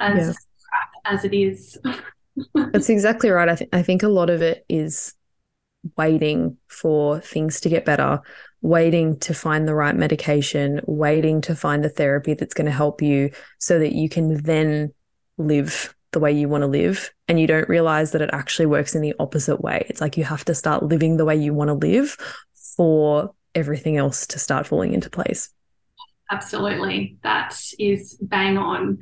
[0.02, 1.14] as yeah.
[1.14, 1.78] as it is
[2.74, 5.14] that's exactly right I, th- I think a lot of it is
[5.96, 8.20] waiting for things to get better
[8.62, 13.02] waiting to find the right medication, waiting to find the therapy that's going to help
[13.02, 14.94] you so that you can then
[15.38, 17.12] live the way you want to live.
[17.28, 19.86] And you don't realize that it actually works in the opposite way.
[19.90, 22.18] It's like you have to start living the way you want to live
[22.76, 25.50] for everything else to start falling into place.
[26.32, 27.18] Absolutely.
[27.24, 29.00] That is bang on.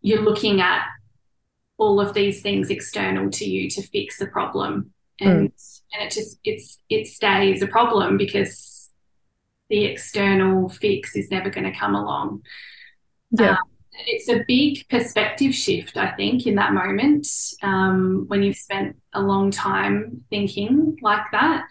[0.00, 0.84] You're looking at
[1.78, 4.92] all of these things external to you to fix the problem.
[5.20, 5.80] And mm.
[5.92, 8.73] and it just it's it stays a problem because
[9.68, 12.42] the external fix is never going to come along.
[13.30, 13.52] Yeah.
[13.52, 13.58] Um,
[14.06, 17.28] it's a big perspective shift, I think, in that moment
[17.62, 21.66] um, when you've spent a long time thinking like that.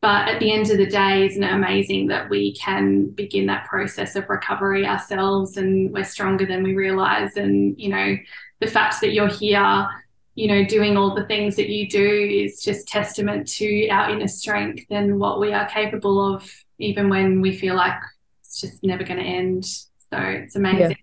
[0.00, 3.66] But at the end of the day, isn't it amazing that we can begin that
[3.66, 7.36] process of recovery ourselves and we're stronger than we realize?
[7.36, 8.16] And, you know,
[8.60, 9.88] the fact that you're here,
[10.36, 14.28] you know, doing all the things that you do is just testament to our inner
[14.28, 16.48] strength and what we are capable of,
[16.78, 17.98] even when we feel like
[18.40, 19.64] it's just never going to end.
[19.64, 20.96] So it's amazing.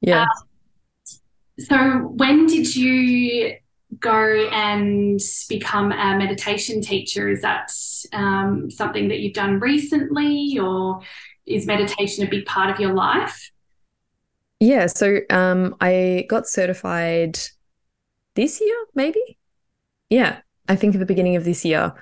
[0.00, 0.14] Yeah.
[0.14, 0.22] yeah.
[0.22, 0.28] Um,
[1.58, 1.78] so
[2.16, 3.56] when did you
[3.98, 7.28] go and become a meditation teacher?
[7.28, 7.72] Is that
[8.12, 11.00] um, something that you've done recently, or
[11.46, 13.50] is meditation a big part of your life?
[14.60, 17.38] Yeah, so um, I got certified
[18.34, 19.38] this year, maybe.
[20.08, 21.92] Yeah, I think at the beginning of this year.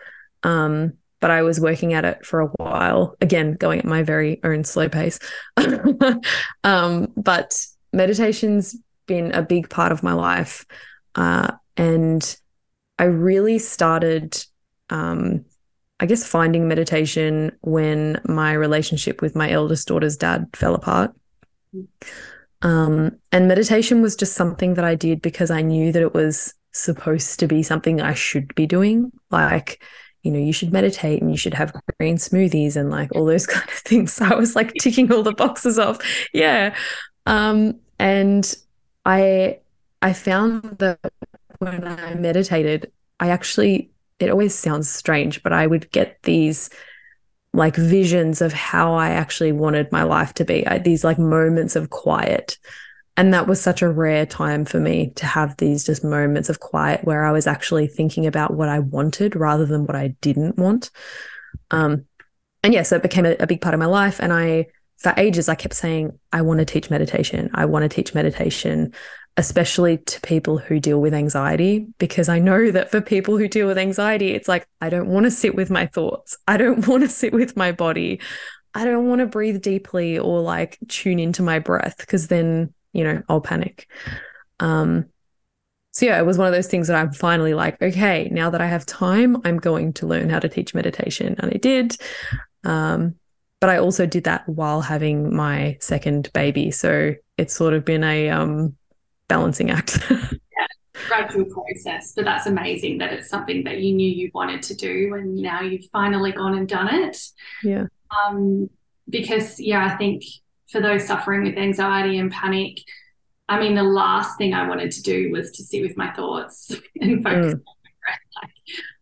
[0.42, 0.94] Um,
[1.24, 4.62] but I was working at it for a while, again, going at my very own
[4.62, 5.18] slow pace.
[6.64, 10.66] um, but meditation's been a big part of my life.
[11.14, 12.36] Uh, and
[12.98, 14.36] I really started,
[14.90, 15.46] um,
[15.98, 21.14] I guess, finding meditation when my relationship with my eldest daughter's dad fell apart.
[22.60, 26.52] Um, and meditation was just something that I did because I knew that it was
[26.72, 29.10] supposed to be something I should be doing.
[29.30, 29.82] Like,
[30.24, 33.46] you know, you should meditate and you should have green smoothies and like all those
[33.54, 34.14] kind of things.
[34.14, 35.98] So I was like ticking all the boxes off.
[36.32, 36.74] Yeah.
[37.26, 38.52] Um, and
[39.04, 39.58] I
[40.02, 40.98] I found that
[41.58, 46.68] when I meditated, I actually, it always sounds strange, but I would get these
[47.52, 51.76] like visions of how I actually wanted my life to be, I, these like moments
[51.76, 52.58] of quiet.
[53.16, 56.60] And that was such a rare time for me to have these just moments of
[56.60, 60.58] quiet where I was actually thinking about what I wanted rather than what I didn't
[60.58, 60.90] want.
[61.70, 62.06] Um,
[62.62, 64.20] and yeah, so it became a, a big part of my life.
[64.20, 67.50] And I, for ages, I kept saying, I want to teach meditation.
[67.54, 68.92] I want to teach meditation
[69.36, 73.66] especially to people who deal with anxiety, because I know that for people who deal
[73.66, 76.36] with anxiety, it's like, I don't want to sit with my thoughts.
[76.46, 78.20] I don't want to sit with my body.
[78.74, 83.04] I don't want to breathe deeply or like tune into my breath because then, you
[83.04, 83.88] know, I'll panic.
[84.60, 85.06] Um,
[85.92, 88.60] so yeah, it was one of those things that I'm finally like, okay, now that
[88.60, 91.36] I have time, I'm going to learn how to teach meditation.
[91.38, 91.96] And I did.
[92.64, 93.14] Um,
[93.60, 96.70] but I also did that while having my second baby.
[96.70, 98.76] So it's sort of been a um
[99.28, 99.98] balancing act.
[100.10, 100.66] yeah,
[101.08, 105.14] gradual process, but that's amazing that it's something that you knew you wanted to do,
[105.14, 107.16] and now you've finally gone and done it.
[107.62, 107.86] Yeah.
[108.10, 108.68] Um,
[109.08, 110.24] because yeah, I think
[110.74, 112.80] for those suffering with anxiety and panic,
[113.48, 116.72] I mean, the last thing I wanted to do was to sit with my thoughts
[117.00, 117.52] and focus mm.
[117.52, 118.20] on my breath.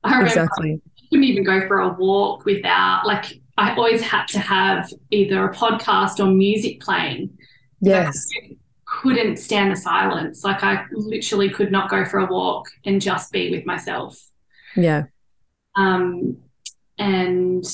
[0.04, 0.82] Like, exactly.
[0.84, 5.44] I couldn't even go for a walk without like I always had to have either
[5.44, 7.38] a podcast or music playing.
[7.80, 8.28] Yes
[8.92, 10.44] couldn't stand the silence.
[10.44, 14.20] Like I literally could not go for a walk and just be with myself.
[14.76, 15.04] Yeah.
[15.76, 16.36] Um,
[16.98, 17.64] and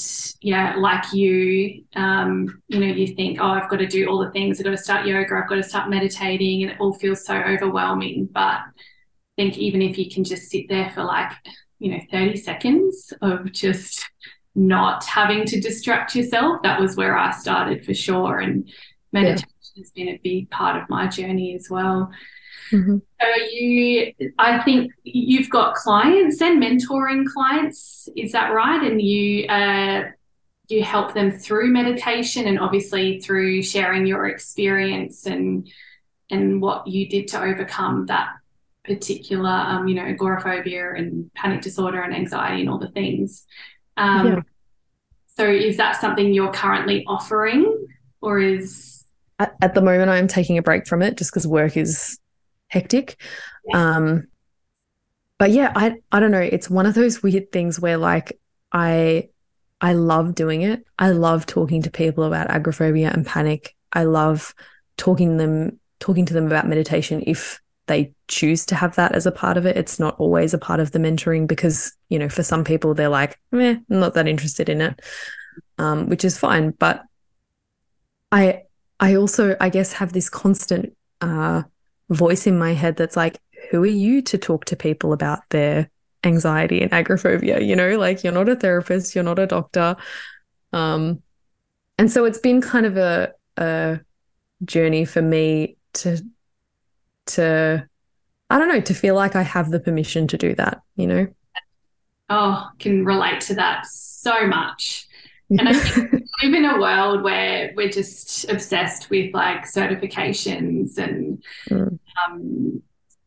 [0.41, 4.31] yeah, like you, um, you know, you think, oh, I've got to do all the
[4.31, 4.59] things.
[4.59, 5.35] I've got to start yoga.
[5.37, 8.29] I've got to start meditating, and it all feels so overwhelming.
[8.33, 8.71] But I
[9.37, 11.33] think even if you can just sit there for like,
[11.79, 14.09] you know, thirty seconds of just
[14.55, 18.39] not having to distract yourself, that was where I started for sure.
[18.39, 18.69] And
[19.13, 22.11] meditation has been a big part of my journey as well.
[22.73, 22.99] Mm-hmm.
[23.21, 28.09] So you, I think you've got clients and mentoring clients.
[28.17, 28.83] Is that right?
[28.83, 30.11] And you, uh,
[30.69, 35.69] you help them through meditation and obviously through sharing your experience and
[36.31, 38.29] and what you did to overcome that
[38.85, 43.47] particular, um, you know, agoraphobia and panic disorder and anxiety and all the things.
[43.97, 44.41] Um, yeah.
[45.37, 47.87] So, is that something you're currently offering,
[48.21, 49.05] or is
[49.39, 52.19] at, at the moment I'm taking a break from it just because work is
[52.69, 53.21] hectic.
[53.67, 53.97] Yeah.
[53.97, 54.29] Um,
[55.39, 56.41] but yeah, I I don't know.
[56.41, 58.39] It's one of those weird things where like
[58.73, 59.29] I
[59.81, 60.85] I love doing it.
[60.99, 63.77] I love talking to people about agoraphobia and panic.
[63.93, 64.55] I love
[64.97, 69.33] talking them talking to them about meditation if they choose to have that as a
[69.33, 69.77] part of it.
[69.77, 73.09] It's not always a part of the mentoring because, you know, for some people they're
[73.09, 75.01] like, meh, I'm not that interested in it.
[75.79, 76.71] Um, which is fine.
[76.71, 77.05] But
[78.31, 78.63] I
[79.01, 81.63] I also, I guess, have this constant uh,
[82.11, 83.39] voice in my head that's like,
[83.71, 85.91] who are you to talk to people about their
[86.25, 87.61] anxiety and agoraphobia?
[87.61, 89.97] You know, like you're not a therapist, you're not a doctor.
[90.73, 91.23] Um,
[91.99, 94.01] and so it's been kind of a, a
[94.65, 96.23] journey for me to,
[97.27, 97.89] to,
[98.51, 101.27] I don't know, to feel like I have the permission to do that, you know?
[102.31, 105.07] Oh, can relate to that so much.
[105.51, 106.11] And I think
[106.43, 111.99] live in a world where we're just obsessed with like certifications and mm.
[112.27, 112.83] um,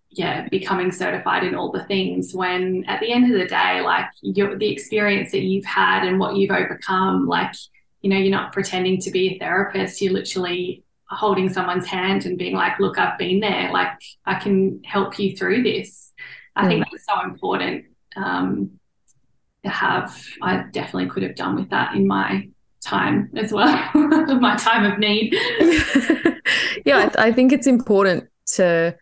[0.10, 4.06] yeah, becoming certified in all the things when at the end of the day, like
[4.22, 7.54] your, the experience that you've had and what you've overcome, like,
[8.02, 10.02] you know, you're not pretending to be a therapist.
[10.02, 13.72] You're literally holding someone's hand and being like, look, I've been there.
[13.72, 13.92] Like,
[14.26, 16.12] I can help you through this.
[16.56, 16.68] I mm.
[16.68, 17.86] think that's so important
[18.18, 18.72] um,
[19.64, 20.22] to have.
[20.42, 22.50] I definitely could have done with that in my
[22.82, 25.34] time as well, my time of need.
[26.86, 28.96] yeah, I, I think it's important to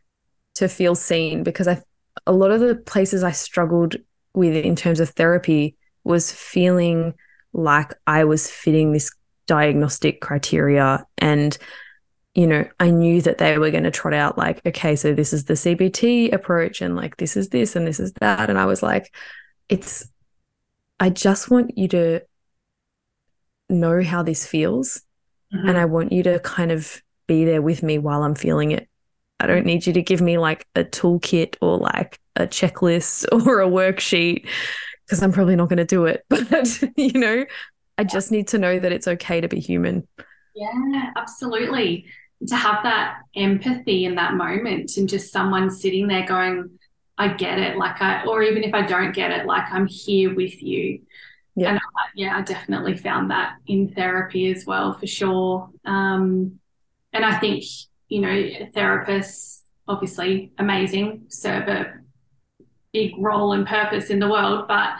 [0.56, 1.82] to feel seen because I
[2.26, 3.96] a lot of the places I struggled
[4.34, 7.14] with in terms of therapy was feeling
[7.54, 9.12] like I was fitting this
[9.48, 11.58] diagnostic criteria and
[12.36, 15.34] you know I knew that they were going to trot out like okay so this
[15.34, 18.66] is the CBT approach and like this is this and this is that and I
[18.66, 19.14] was like
[19.68, 20.08] it's
[21.00, 22.22] I just want you to
[23.70, 25.02] know how this feels
[25.54, 25.68] mm-hmm.
[25.68, 28.90] and I want you to kind of be there with me while I'm feeling it
[29.40, 33.62] I don't need you to give me like a toolkit or like a checklist or
[33.62, 34.48] a worksheet
[35.06, 36.26] because I'm probably not going to do it.
[36.30, 37.46] But, you know,
[37.98, 40.08] I just need to know that it's okay to be human.
[40.56, 42.06] Yeah, absolutely.
[42.48, 46.80] To have that empathy in that moment and just someone sitting there going,
[47.18, 47.78] I get it.
[47.78, 51.02] Like, I, or even if I don't get it, like, I'm here with you.
[51.60, 51.72] Yeah.
[51.72, 55.70] And I, yeah, I definitely found that in therapy as well, for sure.
[55.86, 56.60] Um,
[57.14, 57.64] and I think
[58.10, 58.36] you know,
[58.76, 61.94] therapists, obviously amazing, serve a
[62.92, 64.96] big role and purpose in the world, but,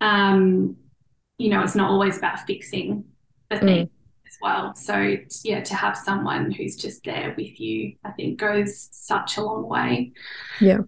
[0.00, 0.76] um,
[1.38, 3.04] you know, it's not always about fixing
[3.48, 3.60] the mm.
[3.60, 3.90] thing
[4.26, 4.74] as well.
[4.74, 9.42] So, yeah, to have someone who's just there with you, I think goes such a
[9.42, 10.12] long way.
[10.60, 10.78] Yeah.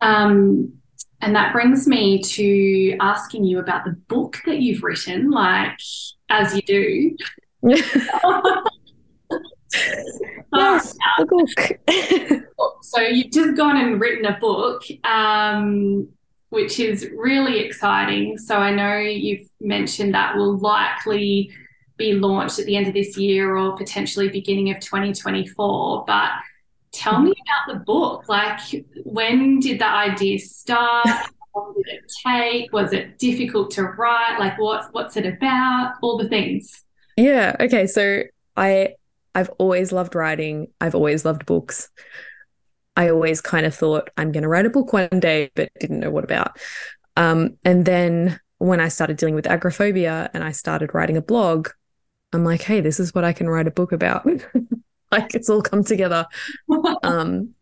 [0.00, 0.74] Um,
[1.20, 5.78] and that brings me to asking you about the book that you've written, like
[6.30, 7.16] as you do.
[10.52, 12.42] yes, the book.
[12.82, 16.08] so you've just gone and written a book, um,
[16.50, 18.36] which is really exciting.
[18.38, 21.50] So I know you've mentioned that will likely
[21.96, 26.04] be launched at the end of this year or potentially beginning of 2024.
[26.06, 26.30] But
[26.96, 28.28] tell me about the book.
[28.28, 28.60] Like,
[29.04, 31.06] when did the idea start?
[31.06, 32.72] How did it take?
[32.72, 34.38] Was it difficult to write?
[34.38, 35.94] Like, what, what's it about?
[36.02, 36.84] All the things.
[37.16, 37.56] Yeah.
[37.60, 37.86] Okay.
[37.86, 38.22] So
[38.56, 38.94] I
[39.34, 40.68] I've always loved writing.
[40.80, 41.90] I've always loved books.
[42.96, 46.00] I always kind of thought I'm going to write a book one day, but didn't
[46.00, 46.58] know what about.
[47.16, 51.68] Um, and then when I started dealing with agoraphobia and I started writing a blog,
[52.32, 54.26] I'm like, hey, this is what I can write a book about.
[55.12, 56.26] like it's all come together.
[57.02, 57.54] um,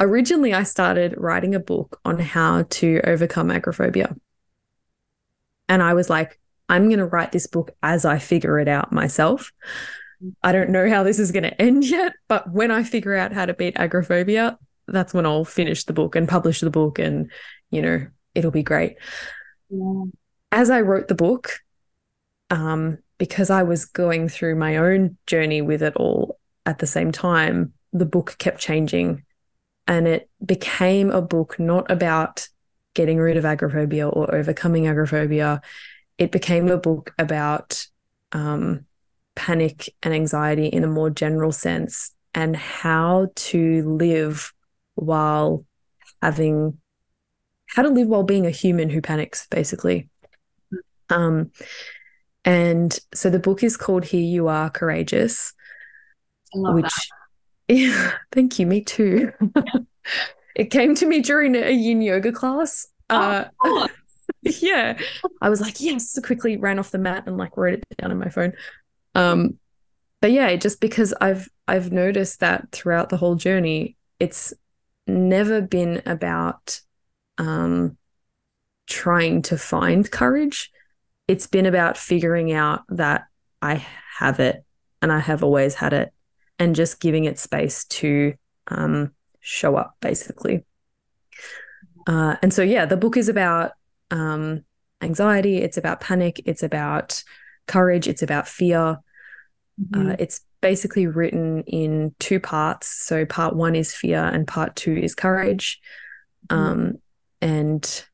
[0.00, 4.14] originally, I started writing a book on how to overcome agoraphobia.
[5.68, 6.38] And I was like,
[6.68, 9.52] I'm going to write this book as I figure it out myself.
[10.42, 13.32] I don't know how this is going to end yet, but when I figure out
[13.32, 17.30] how to beat agoraphobia, that's when I'll finish the book and publish the book, and
[17.70, 18.96] you know, it'll be great.
[19.70, 20.04] Yeah.
[20.50, 21.60] As I wrote the book,
[22.50, 26.37] um, because I was going through my own journey with it all
[26.68, 29.24] at the same time, the book kept changing.
[29.86, 32.46] And it became a book not about
[32.92, 35.62] getting rid of agoraphobia or overcoming agoraphobia.
[36.18, 37.86] It became a book about
[38.32, 38.84] um,
[39.34, 44.52] panic and anxiety in a more general sense and how to live
[44.94, 45.64] while
[46.20, 46.76] having
[47.66, 50.08] how to live while being a human who panics basically.
[51.08, 51.50] Um
[52.44, 55.54] and so the book is called here you are courageous
[56.54, 56.92] which
[57.68, 59.32] yeah thank you me too.
[60.56, 63.86] It came to me during a yin yoga class oh, uh,
[64.42, 64.98] yeah.
[65.40, 68.10] I was like yes So quickly ran off the mat and like wrote it down
[68.10, 68.54] on my phone.
[69.14, 69.58] Um,
[70.20, 74.52] but yeah, just because I've I've noticed that throughout the whole journey, it's
[75.06, 76.80] never been about
[77.38, 77.96] um,
[78.86, 80.70] trying to find courage.
[81.28, 83.26] It's been about figuring out that
[83.62, 83.86] I
[84.18, 84.64] have it
[85.02, 86.12] and I have always had it,
[86.58, 88.34] and just giving it space to
[88.68, 90.64] um, show up, basically.
[92.06, 93.72] Uh, and so, yeah, the book is about
[94.10, 94.64] um,
[95.02, 97.22] anxiety, it's about panic, it's about
[97.66, 98.98] courage, it's about fear.
[99.80, 100.10] Mm-hmm.
[100.10, 102.88] Uh, it's basically written in two parts.
[102.88, 105.80] So, part one is fear, and part two is courage.
[106.48, 106.62] Mm-hmm.
[106.62, 106.92] Um,
[107.40, 108.04] and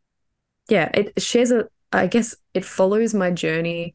[0.68, 3.94] yeah, it shares a, I guess it follows my journey.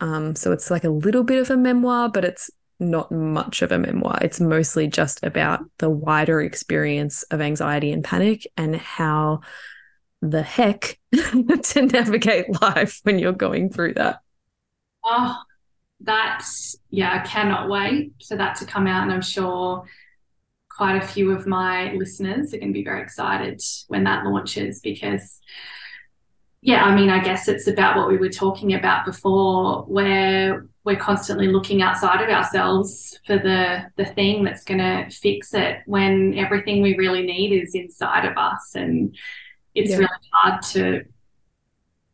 [0.00, 2.50] Um, so, it's like a little bit of a memoir, but it's
[2.80, 4.18] not much of a memoir.
[4.22, 9.40] It's mostly just about the wider experience of anxiety and panic and how
[10.22, 14.20] the heck to navigate life when you're going through that.
[15.04, 15.36] Oh,
[16.00, 19.02] that's, yeah, I cannot wait for that to come out.
[19.02, 19.84] And I'm sure
[20.70, 24.80] quite a few of my listeners are going to be very excited when that launches
[24.80, 25.40] because
[26.60, 30.96] yeah, I mean, I guess it's about what we were talking about before, where we're
[30.96, 36.32] constantly looking outside of ourselves for the the thing that's going to fix it when
[36.38, 39.14] everything we really need is inside of us, and
[39.74, 39.98] it's yeah.
[39.98, 41.04] really hard to,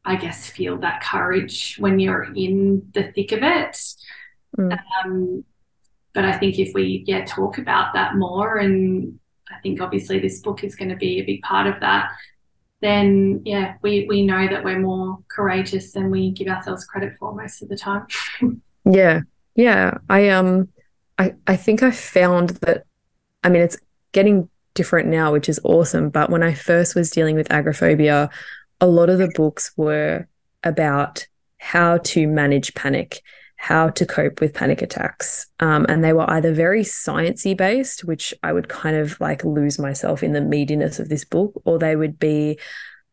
[0.04, 3.78] I guess, feel that courage when you're in the thick of it.
[4.58, 4.78] Mm.
[5.04, 5.44] Um,
[6.12, 9.20] but I think if we yeah talk about that more, and
[9.52, 12.10] I think obviously this book is going to be a big part of that
[12.84, 17.34] then yeah, we we know that we're more courageous than we give ourselves credit for
[17.34, 18.06] most of the time.
[18.84, 19.20] yeah,
[19.54, 19.98] yeah.
[20.10, 20.68] I um,
[21.18, 22.84] I I think I found that.
[23.42, 23.78] I mean, it's
[24.12, 26.10] getting different now, which is awesome.
[26.10, 28.28] But when I first was dealing with agoraphobia,
[28.80, 30.28] a lot of the books were
[30.62, 31.26] about
[31.56, 33.22] how to manage panic
[33.64, 35.46] how to cope with panic attacks.
[35.58, 39.78] Um, and they were either very sciencey based, which I would kind of like lose
[39.78, 42.58] myself in the meatiness of this book, or they would be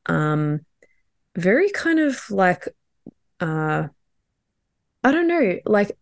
[0.08, 0.66] um,
[1.38, 2.68] very kind of like,
[3.40, 3.88] uh,
[5.06, 5.98] I don't know, like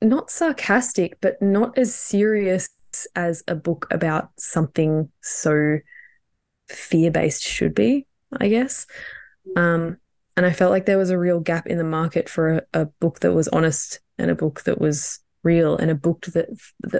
[0.00, 2.70] not sarcastic, but not as serious
[3.14, 5.76] as a book about something so
[6.70, 8.86] fear based should be, I guess.
[9.56, 9.98] Um,
[10.38, 12.84] and I felt like there was a real gap in the market for a, a
[13.00, 16.48] book that was honest and a book that was real and a book that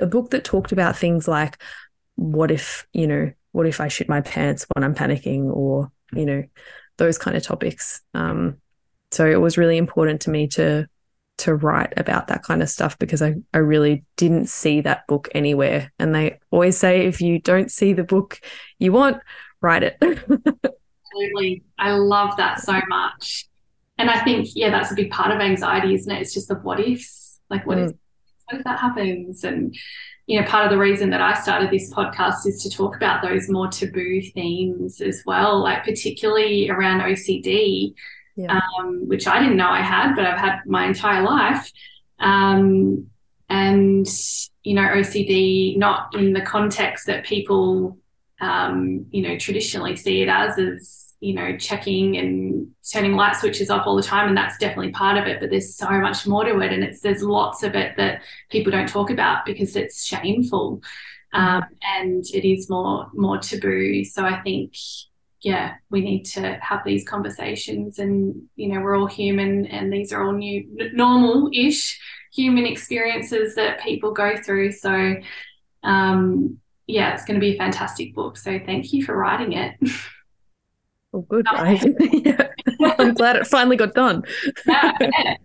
[0.01, 1.62] a book that talked about things like
[2.16, 6.26] what if you know what if I shit my pants when I'm panicking or you
[6.26, 6.43] know
[6.97, 8.01] those kind of topics.
[8.12, 8.57] Um,
[9.12, 10.89] so it was really important to me to
[11.36, 15.28] to write about that kind of stuff because I, I really didn't see that book
[15.32, 15.93] anywhere.
[16.01, 18.41] And they always say if you don't see the book
[18.80, 19.22] you want,
[19.61, 20.03] write it.
[21.19, 21.64] Absolutely.
[21.79, 23.49] I love that so much.
[23.99, 26.21] And I think, yeah, that's a big part of anxiety, isn't it?
[26.21, 27.41] It's just the what ifs.
[27.51, 27.91] Like, what, mm.
[27.91, 27.97] if,
[28.47, 29.43] what if that happens?
[29.43, 29.75] And,
[30.27, 33.23] you know, part of the reason that I started this podcast is to talk about
[33.23, 37.95] those more taboo themes as well, like particularly around OCD,
[38.37, 38.61] yeah.
[38.79, 41.73] um, which I didn't know I had, but I've had my entire life.
[42.21, 43.09] Um,
[43.49, 44.07] and,
[44.62, 47.99] you know, OCD, not in the context that people
[48.41, 53.71] um, you know, traditionally see it as as you know, checking and turning light switches
[53.71, 55.41] off all the time, and that's definitely part of it.
[55.41, 58.71] But there's so much more to it, and it's there's lots of it that people
[58.71, 60.81] don't talk about because it's shameful,
[61.33, 64.05] um, and it is more more taboo.
[64.05, 64.75] So I think,
[65.41, 70.12] yeah, we need to have these conversations, and you know, we're all human, and these
[70.12, 72.01] are all new normal-ish
[72.33, 74.73] human experiences that people go through.
[74.73, 75.16] So.
[75.85, 76.59] Um,
[76.89, 78.39] yeah, it's going to be a fantastic book.
[78.39, 79.77] So thank you for writing it.
[81.23, 81.47] Good.
[82.12, 82.49] yeah.
[82.99, 84.23] I'm glad it finally got done.
[84.66, 85.37] yeah, yeah.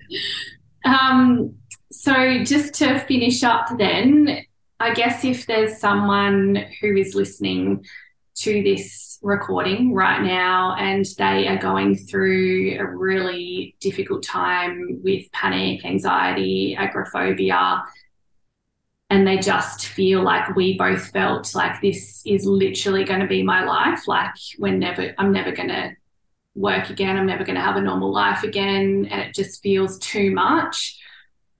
[0.85, 1.55] Um,
[1.91, 4.45] so just to finish up, then,
[4.79, 7.85] I guess if there's someone who is listening
[8.35, 15.31] to this recording right now and they are going through a really difficult time with
[15.31, 17.83] panic, anxiety, agoraphobia,
[19.09, 23.43] and they just feel like we both felt like this is literally going to be
[23.43, 25.91] my life like we're never i'm never going to
[26.55, 29.97] work again i'm never going to have a normal life again and it just feels
[29.99, 30.99] too much.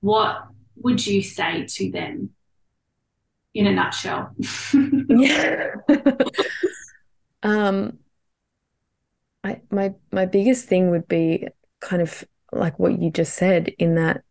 [0.01, 0.43] What
[0.75, 2.31] would you say to them?
[3.53, 4.35] In a nutshell.
[7.43, 7.99] Um
[9.43, 11.49] I, my my biggest thing would be
[11.81, 12.23] kind of
[12.53, 14.23] like what you just said in that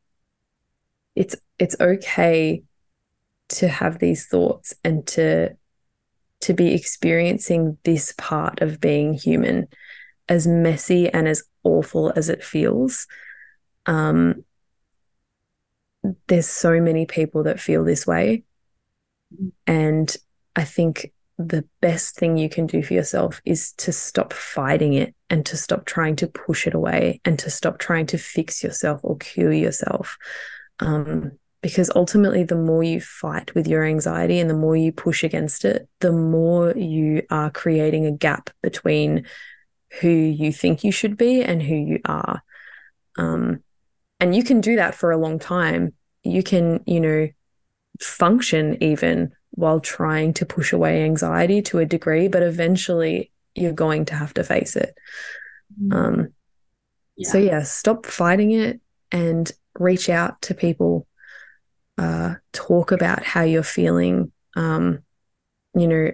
[1.14, 2.62] it's it's okay
[3.52, 5.56] to have these thoughts and to
[6.40, 9.68] to be experiencing this part of being human
[10.28, 13.06] as messy and as awful as it feels.
[13.86, 14.44] Um
[16.26, 18.44] there's so many people that feel this way.
[19.66, 20.14] And
[20.54, 25.14] i think the best thing you can do for yourself is to stop fighting it
[25.30, 29.00] and to stop trying to push it away and to stop trying to fix yourself
[29.02, 30.18] or cure yourself.
[30.80, 31.32] Um,
[31.62, 35.64] because ultimately the more you fight with your anxiety and the more you push against
[35.64, 39.24] it the more you are creating a gap between
[40.00, 42.42] who you think you should be and who you are
[43.16, 43.62] um,
[44.20, 47.28] and you can do that for a long time you can you know
[48.00, 54.04] function even while trying to push away anxiety to a degree but eventually you're going
[54.04, 54.96] to have to face it
[55.80, 55.92] mm-hmm.
[55.92, 56.28] um,
[57.16, 57.30] yeah.
[57.30, 61.06] so yeah stop fighting it and reach out to people
[61.98, 64.32] uh, talk about how you're feeling.
[64.56, 65.02] Um,
[65.74, 66.10] you know,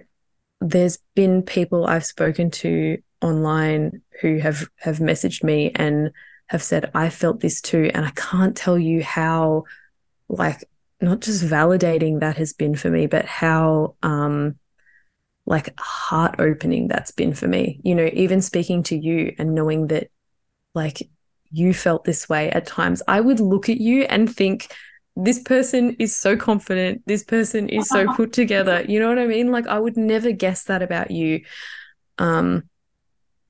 [0.61, 6.11] there's been people I've spoken to online who have have messaged me and
[6.47, 7.91] have said, I felt this too.
[7.93, 9.65] And I can't tell you how,
[10.27, 10.63] like,
[10.99, 14.55] not just validating that has been for me, but how, um,
[15.45, 17.79] like heart opening that's been for me.
[17.83, 20.09] You know, even speaking to you and knowing that,
[20.73, 21.07] like,
[21.51, 24.73] you felt this way at times, I would look at you and think,
[25.23, 27.03] this person is so confident.
[27.05, 28.85] This person is so put together.
[28.87, 29.51] You know what I mean?
[29.51, 31.41] Like, I would never guess that about you.
[32.17, 32.69] Um,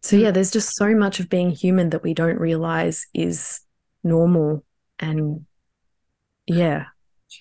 [0.01, 3.59] so yeah, there's just so much of being human that we don't realize is
[4.03, 4.63] normal.
[4.97, 5.45] And
[6.47, 6.85] yeah,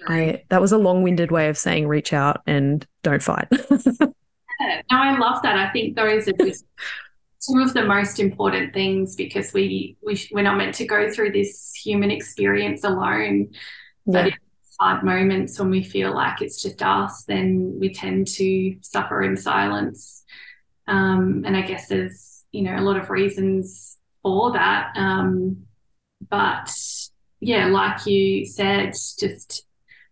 [0.06, 3.48] I that was a long-winded way of saying reach out and don't fight.
[3.50, 5.56] yeah, no, I love that.
[5.56, 6.64] I think those are just
[7.48, 11.32] two of the most important things because we we we're not meant to go through
[11.32, 13.50] this human experience alone.
[14.08, 14.12] Yeah.
[14.12, 14.32] But in
[14.80, 19.36] hard moments when we feel like it's just us, then we tend to suffer in
[19.36, 20.24] silence.
[20.86, 24.92] Um, and I guess there's you know a lot of reasons for that.
[24.96, 25.66] Um,
[26.28, 26.74] but
[27.40, 29.64] yeah, like you said, just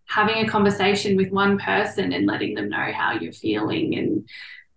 [0.04, 4.28] having a conversation with one person and letting them know how you're feeling and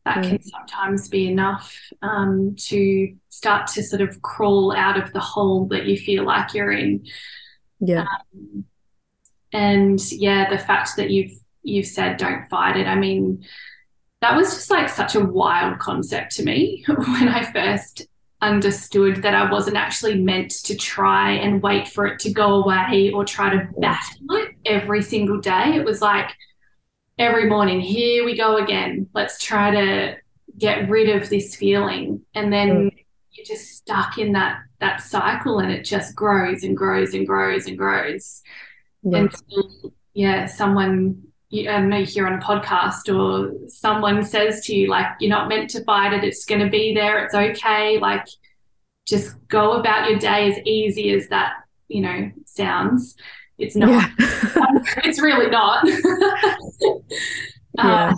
[0.05, 0.23] that mm.
[0.23, 5.67] can sometimes be enough um, to start to sort of crawl out of the hole
[5.67, 7.05] that you feel like you're in.
[7.79, 8.05] Yeah.
[8.33, 8.65] Um,
[9.51, 11.31] and yeah, the fact that you've
[11.63, 12.87] you've said don't fight it.
[12.87, 13.45] I mean,
[14.21, 18.07] that was just like such a wild concept to me when I first
[18.41, 23.11] understood that I wasn't actually meant to try and wait for it to go away
[23.13, 25.75] or try to battle it every single day.
[25.75, 26.31] It was like
[27.17, 29.09] every morning, here we go again.
[29.13, 30.17] Let's try to
[30.57, 32.21] get rid of this feeling.
[32.33, 33.05] And then mm.
[33.31, 37.67] you're just stuck in that that cycle and it just grows and grows and grows
[37.67, 38.41] and grows.
[39.03, 39.19] Yeah.
[39.19, 44.75] Until yeah, someone you, I know you hear on a podcast or someone says to
[44.75, 47.97] you, like, you're not meant to fight it, it's going to be there, it's okay.
[47.97, 48.27] Like,
[49.07, 51.53] just go about your day as easy as that,
[51.87, 53.15] you know, sounds.
[53.57, 54.09] It's not, yeah.
[55.03, 55.85] it's really not.
[57.77, 58.09] yeah.
[58.09, 58.15] Um,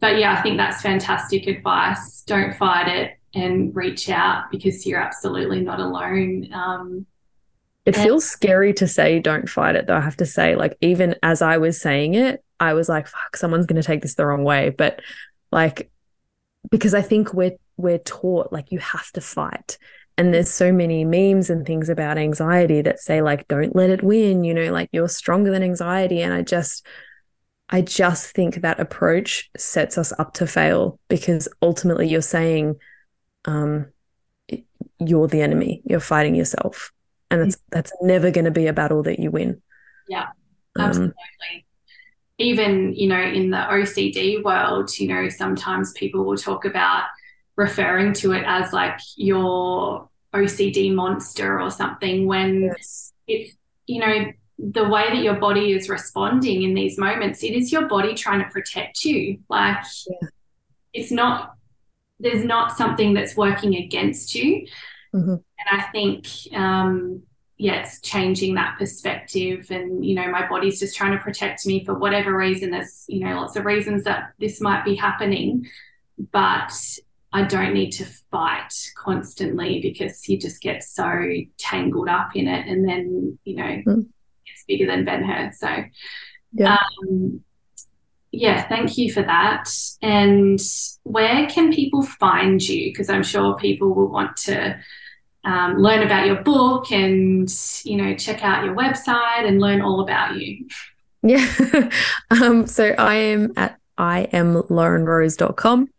[0.00, 2.22] but yeah, I think that's fantastic advice.
[2.26, 6.48] Don't fight it and reach out because you're absolutely not alone.
[6.52, 7.06] Um,
[7.90, 9.96] it feels scary to say don't fight it though.
[9.96, 13.36] I have to say, like, even as I was saying it, I was like, fuck,
[13.36, 14.70] someone's gonna take this the wrong way.
[14.70, 15.00] But
[15.52, 15.90] like
[16.70, 19.78] because I think we're we're taught like you have to fight.
[20.18, 24.02] And there's so many memes and things about anxiety that say, like, don't let it
[24.02, 26.20] win, you know, like you're stronger than anxiety.
[26.20, 26.84] And I just
[27.70, 32.76] I just think that approach sets us up to fail because ultimately you're saying
[33.46, 33.86] um
[34.98, 36.92] you're the enemy, you're fighting yourself
[37.30, 39.62] and that's that's never going to be a battle that you win.
[40.08, 40.28] Yeah
[40.76, 41.12] um, absolutely.
[41.12, 41.62] Um,
[42.38, 47.04] even you know in the ocd world you know sometimes people will talk about
[47.56, 53.12] referring to it as like your ocd monster or something when yes.
[53.26, 53.54] it's
[53.86, 54.26] you know
[54.58, 58.44] the way that your body is responding in these moments it is your body trying
[58.44, 59.38] to protect you.
[59.48, 60.28] Like yeah.
[60.92, 61.54] it's not
[62.18, 64.66] there's not something that's working against you
[65.14, 65.30] Mm-hmm.
[65.30, 67.22] And I think, um,
[67.56, 69.70] yeah, it's changing that perspective.
[69.70, 72.70] And, you know, my body's just trying to protect me for whatever reason.
[72.70, 75.66] There's, you know, lots of reasons that this might be happening,
[76.32, 76.72] but
[77.32, 81.22] I don't need to fight constantly because you just get so
[81.58, 82.66] tangled up in it.
[82.66, 84.08] And then, you know, mm.
[84.46, 85.52] it's bigger than Ben Hur.
[85.52, 85.84] So,
[86.52, 86.78] yeah.
[87.02, 87.42] Um,
[88.32, 89.68] yeah, thank you for that.
[90.02, 90.60] And
[91.02, 92.90] where can people find you?
[92.90, 94.78] Because I'm sure people will want to
[95.44, 97.48] um, learn about your book and
[97.84, 100.66] you know check out your website and learn all about you.
[101.22, 101.90] Yeah.
[102.30, 105.90] Um, so i am at i am laurenrose.com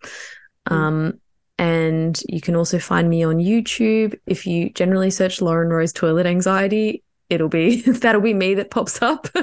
[0.66, 1.20] um,
[1.60, 4.20] and you can also find me on youtube.
[4.26, 9.02] If you generally search lauren rose toilet anxiety it'll be that'll be me that pops
[9.02, 9.28] up.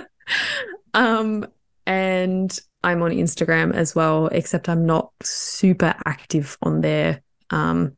[0.94, 1.46] Um,
[1.86, 2.58] and
[2.88, 7.96] i'm on instagram as well except i'm not super active on there um,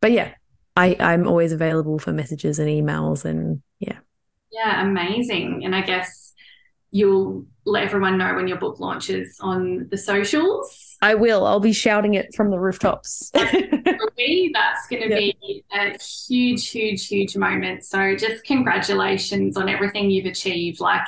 [0.00, 0.32] but yeah
[0.76, 3.98] I, I'm always available for messages and emails and yeah.
[4.50, 5.64] Yeah, amazing.
[5.64, 6.32] And I guess
[6.90, 10.91] you'll let everyone know when your book launches on the socials.
[11.02, 11.44] I will.
[11.44, 13.32] I'll be shouting it from the rooftops.
[13.34, 15.18] For me, that's going to yep.
[15.18, 17.84] be a huge, huge, huge moment.
[17.84, 20.78] So just congratulations on everything you've achieved.
[20.78, 21.02] Like,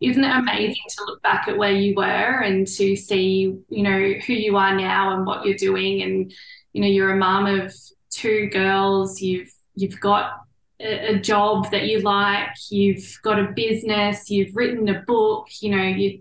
[0.00, 4.12] isn't it amazing to look back at where you were and to see, you know,
[4.24, 6.02] who you are now and what you're doing?
[6.02, 6.32] And,
[6.72, 7.74] you know, you're a mom of
[8.10, 10.32] two girls, you've you've got
[10.80, 15.74] a, a job that you like, you've got a business, you've written a book, you
[15.74, 16.20] know, you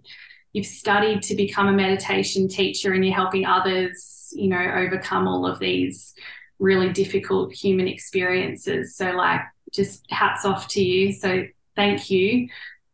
[0.54, 5.46] you've studied to become a meditation teacher and you're helping others, you know, overcome all
[5.46, 6.14] of these
[6.58, 8.96] really difficult human experiences.
[8.96, 11.14] So, like, just hats off to you.
[11.14, 11.46] So,
[11.76, 12.50] thank you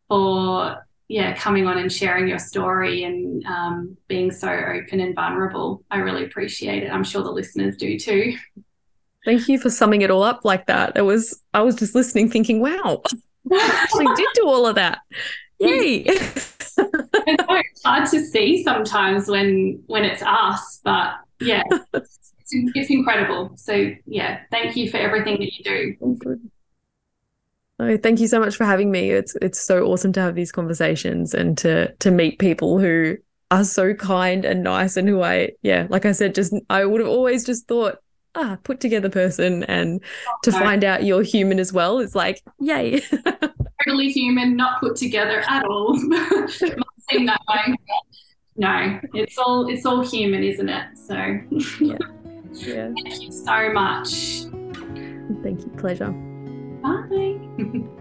[0.08, 5.82] for yeah coming on and sharing your story and um, being so open and vulnerable.
[5.90, 6.90] I really appreciate it.
[6.90, 8.36] I'm sure the listeners do too.
[9.24, 10.96] Thank you for summing it all up like that.
[10.96, 13.02] It was I was just listening, thinking, "Wow,
[13.52, 15.00] I actually did do all of that."
[15.58, 16.06] Yay!
[17.26, 21.62] it's hard to see sometimes when when it's us, but yeah,
[21.94, 23.52] it's, it's incredible.
[23.56, 26.40] So yeah, thank you for everything that you do.
[27.78, 29.10] Oh, thank you so much for having me.
[29.10, 33.16] It's it's so awesome to have these conversations and to to meet people who
[33.50, 37.00] are so kind and nice and who I yeah, like I said, just I would
[37.00, 37.98] have always just thought
[38.36, 40.02] ah, put together person and
[40.42, 43.00] to find out you're human as well is like, yay.
[43.84, 45.98] totally human, not put together at all.
[47.10, 47.76] Seem that way.
[48.56, 50.98] No, it's all it's all human, isn't it?
[50.98, 51.14] So
[51.80, 51.98] yeah.
[52.52, 52.92] yeah.
[53.02, 54.44] Thank you so much.
[55.42, 55.72] Thank you.
[55.76, 56.10] Pleasure.
[56.82, 57.86] Bye.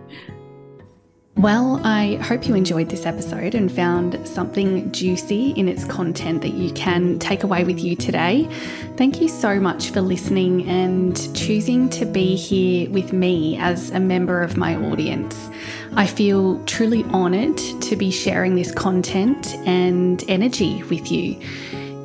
[1.37, 6.53] Well, I hope you enjoyed this episode and found something juicy in its content that
[6.53, 8.47] you can take away with you today.
[8.95, 13.99] Thank you so much for listening and choosing to be here with me as a
[13.99, 15.49] member of my audience.
[15.97, 21.37] I feel truly honoured to be sharing this content and energy with you.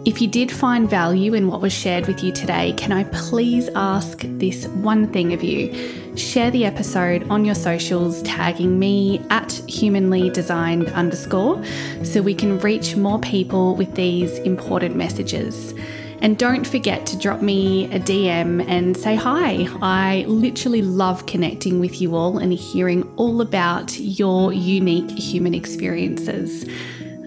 [0.06, 3.68] If you did find value in what was shared with you today, can I please
[3.74, 6.16] ask this one thing of you?
[6.16, 11.62] Share the episode on your socials, tagging me at humanly designed underscore
[12.02, 15.74] so we can reach more people with these important messages.
[16.22, 19.68] And don't forget to drop me a DM and say hi.
[19.82, 26.64] I literally love connecting with you all and hearing all about your unique human experiences.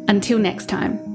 [0.07, 1.12] Until next time.